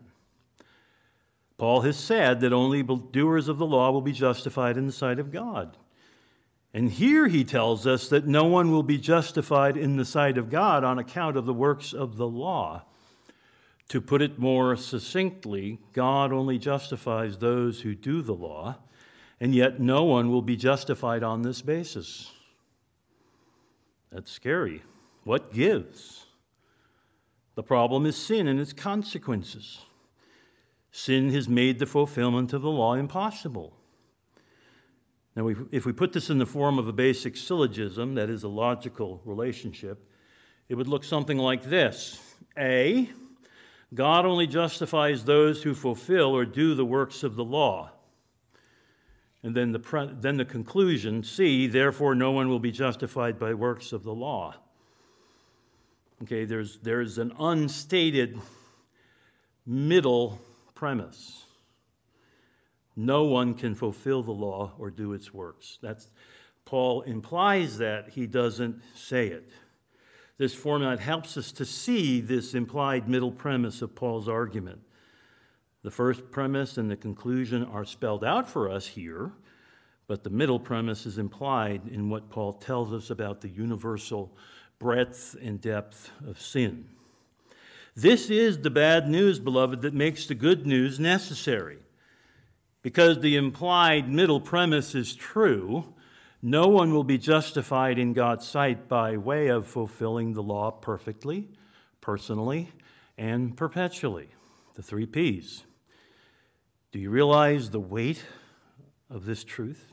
Paul 1.56 1.80
has 1.80 1.96
said 1.96 2.40
that 2.40 2.52
only 2.52 2.84
doers 2.84 3.48
of 3.48 3.58
the 3.58 3.66
law 3.66 3.90
will 3.90 4.00
be 4.00 4.12
justified 4.12 4.76
in 4.76 4.86
the 4.86 4.92
sight 4.92 5.18
of 5.18 5.32
God. 5.32 5.76
And 6.74 6.90
here 6.90 7.28
he 7.28 7.44
tells 7.44 7.86
us 7.86 8.08
that 8.08 8.26
no 8.26 8.44
one 8.44 8.70
will 8.70 8.82
be 8.82 8.98
justified 8.98 9.76
in 9.76 9.96
the 9.96 10.04
sight 10.04 10.36
of 10.36 10.50
God 10.50 10.84
on 10.84 10.98
account 10.98 11.36
of 11.36 11.46
the 11.46 11.54
works 11.54 11.92
of 11.92 12.16
the 12.16 12.28
law. 12.28 12.84
To 13.88 14.00
put 14.02 14.20
it 14.20 14.38
more 14.38 14.76
succinctly, 14.76 15.78
God 15.94 16.30
only 16.30 16.58
justifies 16.58 17.38
those 17.38 17.80
who 17.80 17.94
do 17.94 18.20
the 18.20 18.34
law, 18.34 18.76
and 19.40 19.54
yet 19.54 19.80
no 19.80 20.04
one 20.04 20.30
will 20.30 20.42
be 20.42 20.56
justified 20.56 21.22
on 21.22 21.40
this 21.40 21.62
basis. 21.62 22.30
That's 24.12 24.30
scary. 24.30 24.82
What 25.24 25.52
gives? 25.54 26.26
The 27.54 27.62
problem 27.62 28.04
is 28.04 28.16
sin 28.16 28.46
and 28.46 28.60
its 28.60 28.74
consequences. 28.74 29.80
Sin 30.92 31.30
has 31.30 31.48
made 31.48 31.78
the 31.78 31.86
fulfillment 31.86 32.52
of 32.52 32.60
the 32.60 32.70
law 32.70 32.94
impossible. 32.94 33.77
Now, 35.38 35.46
if 35.70 35.86
we 35.86 35.92
put 35.92 36.12
this 36.12 36.30
in 36.30 36.38
the 36.38 36.46
form 36.46 36.80
of 36.80 36.88
a 36.88 36.92
basic 36.92 37.36
syllogism, 37.36 38.16
that 38.16 38.28
is 38.28 38.42
a 38.42 38.48
logical 38.48 39.22
relationship, 39.24 40.04
it 40.68 40.74
would 40.74 40.88
look 40.88 41.04
something 41.04 41.38
like 41.38 41.62
this 41.62 42.20
A, 42.58 43.08
God 43.94 44.26
only 44.26 44.48
justifies 44.48 45.24
those 45.24 45.62
who 45.62 45.74
fulfill 45.76 46.36
or 46.36 46.44
do 46.44 46.74
the 46.74 46.84
works 46.84 47.22
of 47.22 47.36
the 47.36 47.44
law. 47.44 47.92
And 49.44 49.54
then 49.54 49.70
the, 49.70 50.16
then 50.20 50.38
the 50.38 50.44
conclusion 50.44 51.22
C, 51.22 51.68
therefore 51.68 52.16
no 52.16 52.32
one 52.32 52.48
will 52.48 52.58
be 52.58 52.72
justified 52.72 53.38
by 53.38 53.54
works 53.54 53.92
of 53.92 54.02
the 54.02 54.12
law. 54.12 54.56
Okay, 56.24 56.46
there's, 56.46 56.78
there's 56.78 57.18
an 57.18 57.32
unstated 57.38 58.40
middle 59.64 60.40
premise. 60.74 61.44
No 63.00 63.22
one 63.22 63.54
can 63.54 63.76
fulfill 63.76 64.24
the 64.24 64.32
law 64.32 64.72
or 64.76 64.90
do 64.90 65.12
its 65.12 65.32
works. 65.32 65.78
That's, 65.80 66.10
Paul 66.64 67.02
implies 67.02 67.78
that, 67.78 68.08
he 68.08 68.26
doesn't 68.26 68.82
say 68.96 69.28
it. 69.28 69.52
This 70.36 70.52
format 70.52 70.98
helps 70.98 71.36
us 71.36 71.52
to 71.52 71.64
see 71.64 72.20
this 72.20 72.54
implied 72.54 73.08
middle 73.08 73.30
premise 73.30 73.82
of 73.82 73.94
Paul's 73.94 74.28
argument. 74.28 74.80
The 75.84 75.92
first 75.92 76.32
premise 76.32 76.76
and 76.76 76.90
the 76.90 76.96
conclusion 76.96 77.64
are 77.66 77.84
spelled 77.84 78.24
out 78.24 78.48
for 78.48 78.68
us 78.68 78.88
here, 78.88 79.30
but 80.08 80.24
the 80.24 80.30
middle 80.30 80.58
premise 80.58 81.06
is 81.06 81.18
implied 81.18 81.82
in 81.86 82.10
what 82.10 82.30
Paul 82.30 82.54
tells 82.54 82.92
us 82.92 83.10
about 83.10 83.40
the 83.40 83.48
universal 83.48 84.36
breadth 84.80 85.36
and 85.40 85.60
depth 85.60 86.10
of 86.26 86.40
sin. 86.40 86.88
This 87.94 88.28
is 88.28 88.58
the 88.58 88.70
bad 88.70 89.08
news, 89.08 89.38
beloved, 89.38 89.82
that 89.82 89.94
makes 89.94 90.26
the 90.26 90.34
good 90.34 90.66
news 90.66 90.98
necessary. 90.98 91.78
Because 92.88 93.20
the 93.20 93.36
implied 93.36 94.08
middle 94.08 94.40
premise 94.40 94.94
is 94.94 95.14
true, 95.14 95.92
no 96.40 96.68
one 96.68 96.94
will 96.94 97.04
be 97.04 97.18
justified 97.18 97.98
in 97.98 98.14
God's 98.14 98.48
sight 98.48 98.88
by 98.88 99.18
way 99.18 99.48
of 99.48 99.66
fulfilling 99.66 100.32
the 100.32 100.42
law 100.42 100.70
perfectly, 100.70 101.50
personally, 102.00 102.72
and 103.18 103.54
perpetually. 103.54 104.30
The 104.72 104.82
three 104.82 105.04
P's. 105.04 105.64
Do 106.90 106.98
you 106.98 107.10
realize 107.10 107.68
the 107.68 107.78
weight 107.78 108.24
of 109.10 109.26
this 109.26 109.44
truth? 109.44 109.92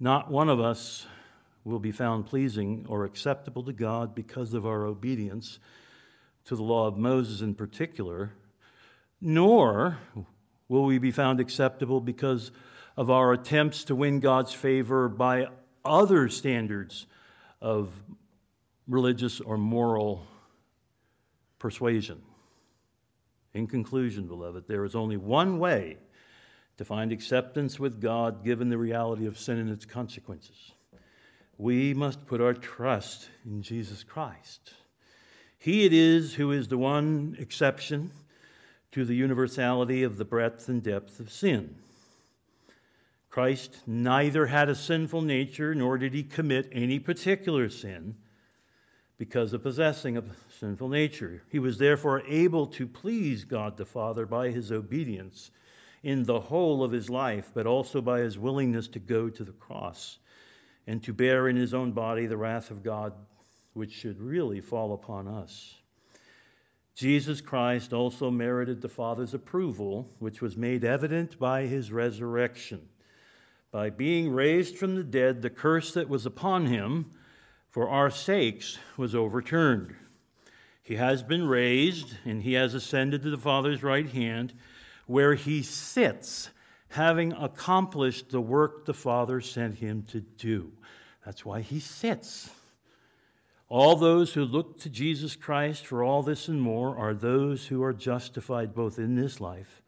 Not 0.00 0.30
one 0.30 0.48
of 0.48 0.58
us 0.58 1.06
will 1.62 1.78
be 1.78 1.92
found 1.92 2.24
pleasing 2.24 2.86
or 2.88 3.04
acceptable 3.04 3.64
to 3.64 3.74
God 3.74 4.14
because 4.14 4.54
of 4.54 4.64
our 4.64 4.86
obedience 4.86 5.58
to 6.46 6.56
the 6.56 6.62
law 6.62 6.86
of 6.86 6.96
Moses 6.96 7.42
in 7.42 7.54
particular, 7.54 8.32
nor 9.20 9.98
will 10.68 10.84
we 10.84 10.98
be 10.98 11.10
found 11.10 11.40
acceptable 11.40 12.00
because 12.00 12.50
of 12.96 13.10
our 13.10 13.32
attempts 13.32 13.84
to 13.84 13.94
win 13.94 14.20
God's 14.20 14.52
favor 14.52 15.08
by 15.08 15.46
other 15.84 16.28
standards 16.28 17.06
of 17.60 17.90
religious 18.88 19.40
or 19.40 19.56
moral 19.58 20.26
persuasion. 21.58 22.22
In 23.54 23.66
conclusion, 23.66 24.26
beloved, 24.26 24.68
there 24.68 24.84
is 24.84 24.94
only 24.94 25.16
one 25.16 25.58
way 25.58 25.96
to 26.76 26.84
find 26.84 27.12
acceptance 27.12 27.80
with 27.80 28.00
God 28.00 28.44
given 28.44 28.68
the 28.68 28.78
reality 28.78 29.26
of 29.26 29.38
sin 29.38 29.58
and 29.58 29.70
its 29.70 29.86
consequences. 29.86 30.72
We 31.58 31.94
must 31.94 32.26
put 32.26 32.40
our 32.40 32.52
trust 32.52 33.30
in 33.46 33.62
Jesus 33.62 34.04
Christ. 34.04 34.74
He 35.58 35.86
it 35.86 35.92
is 35.94 36.34
who 36.34 36.52
is 36.52 36.68
the 36.68 36.76
one 36.76 37.36
exception 37.38 38.10
to 38.96 39.04
the 39.04 39.14
universality 39.14 40.02
of 40.02 40.16
the 40.16 40.24
breadth 40.24 40.70
and 40.70 40.82
depth 40.82 41.20
of 41.20 41.30
sin. 41.30 41.74
Christ 43.28 43.82
neither 43.86 44.46
had 44.46 44.70
a 44.70 44.74
sinful 44.74 45.20
nature 45.20 45.74
nor 45.74 45.98
did 45.98 46.14
he 46.14 46.22
commit 46.22 46.70
any 46.72 46.98
particular 46.98 47.68
sin 47.68 48.16
because 49.18 49.52
of 49.52 49.62
possessing 49.62 50.16
a 50.16 50.24
sinful 50.58 50.88
nature. 50.88 51.42
He 51.50 51.58
was 51.58 51.76
therefore 51.76 52.22
able 52.26 52.66
to 52.68 52.86
please 52.86 53.44
God 53.44 53.76
the 53.76 53.84
Father 53.84 54.24
by 54.24 54.48
his 54.48 54.72
obedience 54.72 55.50
in 56.02 56.22
the 56.22 56.40
whole 56.40 56.82
of 56.82 56.90
his 56.90 57.10
life, 57.10 57.50
but 57.52 57.66
also 57.66 58.00
by 58.00 58.20
his 58.20 58.38
willingness 58.38 58.88
to 58.88 58.98
go 58.98 59.28
to 59.28 59.44
the 59.44 59.52
cross 59.52 60.20
and 60.86 61.02
to 61.02 61.12
bear 61.12 61.48
in 61.48 61.56
his 61.56 61.74
own 61.74 61.92
body 61.92 62.24
the 62.24 62.38
wrath 62.38 62.70
of 62.70 62.82
God, 62.82 63.12
which 63.74 63.92
should 63.92 64.18
really 64.18 64.62
fall 64.62 64.94
upon 64.94 65.28
us. 65.28 65.74
Jesus 66.96 67.42
Christ 67.42 67.92
also 67.92 68.30
merited 68.30 68.80
the 68.80 68.88
Father's 68.88 69.34
approval, 69.34 70.10
which 70.18 70.40
was 70.40 70.56
made 70.56 70.82
evident 70.82 71.38
by 71.38 71.66
his 71.66 71.92
resurrection. 71.92 72.88
By 73.70 73.90
being 73.90 74.32
raised 74.32 74.78
from 74.78 74.94
the 74.94 75.04
dead, 75.04 75.42
the 75.42 75.50
curse 75.50 75.92
that 75.92 76.08
was 76.08 76.24
upon 76.24 76.64
him 76.64 77.10
for 77.68 77.90
our 77.90 78.08
sakes 78.10 78.78
was 78.96 79.14
overturned. 79.14 79.94
He 80.82 80.94
has 80.94 81.22
been 81.22 81.46
raised, 81.46 82.14
and 82.24 82.42
he 82.42 82.54
has 82.54 82.72
ascended 82.72 83.22
to 83.24 83.30
the 83.30 83.36
Father's 83.36 83.82
right 83.82 84.08
hand, 84.08 84.54
where 85.06 85.34
he 85.34 85.62
sits 85.62 86.48
having 86.88 87.34
accomplished 87.34 88.30
the 88.30 88.40
work 88.40 88.86
the 88.86 88.94
Father 88.94 89.42
sent 89.42 89.74
him 89.74 90.02
to 90.04 90.20
do. 90.20 90.72
That's 91.26 91.44
why 91.44 91.60
he 91.60 91.78
sits. 91.78 92.48
All 93.68 93.96
those 93.96 94.32
who 94.32 94.44
look 94.44 94.78
to 94.80 94.88
Jesus 94.88 95.34
Christ 95.34 95.86
for 95.86 96.04
all 96.04 96.22
this 96.22 96.46
and 96.46 96.60
more 96.60 96.96
are 96.96 97.14
those 97.14 97.66
who 97.66 97.82
are 97.82 97.92
justified 97.92 98.74
both 98.74 98.98
in 98.98 99.16
this 99.16 99.40
life 99.40 99.82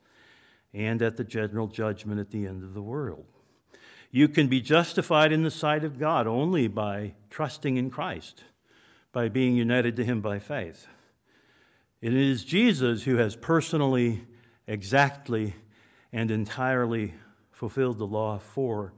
and 0.74 1.00
at 1.00 1.16
the 1.16 1.24
general 1.24 1.68
judgment 1.68 2.20
at 2.20 2.30
the 2.30 2.46
end 2.46 2.64
of 2.64 2.74
the 2.74 2.82
world. 2.82 3.26
You 4.10 4.28
can 4.28 4.48
be 4.48 4.60
justified 4.60 5.32
in 5.32 5.42
the 5.42 5.50
sight 5.50 5.84
of 5.84 5.98
God 5.98 6.26
only 6.26 6.66
by 6.66 7.14
trusting 7.30 7.76
in 7.76 7.90
Christ, 7.90 8.42
by 9.12 9.28
being 9.28 9.54
united 9.54 9.96
to 9.96 10.04
Him 10.04 10.20
by 10.20 10.38
faith. 10.38 10.86
It 12.00 12.14
is 12.14 12.44
Jesus 12.44 13.04
who 13.04 13.16
has 13.16 13.36
personally, 13.36 14.26
exactly, 14.66 15.54
and 16.12 16.30
entirely 16.30 17.14
fulfilled 17.52 17.98
the 17.98 18.06
law 18.06 18.38
for 18.38 18.94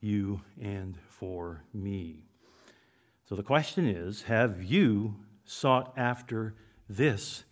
you 0.00 0.40
and 0.60 0.96
for 1.08 1.64
me. 1.72 2.24
So 3.28 3.34
the 3.34 3.42
question 3.42 3.86
is 3.86 4.22
have 4.22 4.62
you 4.62 5.16
sought 5.44 5.94
after 5.96 6.54
this 6.88 7.44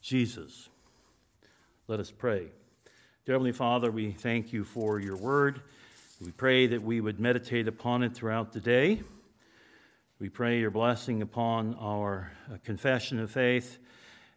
Jesus? 0.00 0.68
Let 1.88 2.00
us 2.00 2.10
pray. 2.10 2.48
Dear 3.26 3.34
Heavenly 3.34 3.52
Father, 3.52 3.90
we 3.90 4.12
thank 4.12 4.52
you 4.52 4.64
for 4.64 4.98
your 4.98 5.16
word. 5.16 5.60
We 6.24 6.32
pray 6.32 6.66
that 6.68 6.82
we 6.82 7.00
would 7.00 7.20
meditate 7.20 7.68
upon 7.68 8.02
it 8.02 8.14
throughout 8.14 8.52
the 8.52 8.60
day. 8.60 9.02
We 10.18 10.28
pray 10.28 10.60
your 10.60 10.70
blessing 10.70 11.22
upon 11.22 11.74
our 11.76 12.30
uh, 12.52 12.56
confession 12.64 13.18
of 13.18 13.30
faith 13.30 13.78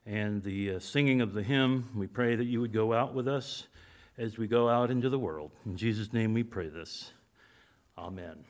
and 0.06 0.42
the 0.44 0.76
uh, 0.76 0.80
singing 0.80 1.22
of 1.22 1.34
the 1.34 1.44
hymn. 1.44 1.90
We 1.96 2.08
pray 2.08 2.36
that 2.36 2.46
you 2.46 2.62
would 2.62 2.74
go 2.74 2.94
out 2.94 3.14
with 3.14 3.28
us 3.28 3.68
as 4.18 4.38
we 4.38 4.48
go 4.48 4.70
out 4.70 4.92
into 4.92 5.10
the 5.10 5.20
world. 5.20 5.52
In 5.66 5.76
Jesus' 5.76 6.14
name 6.14 6.34
we 6.34 6.44
pray 6.44 6.68
this. 6.68 7.12
Amen. 7.98 8.46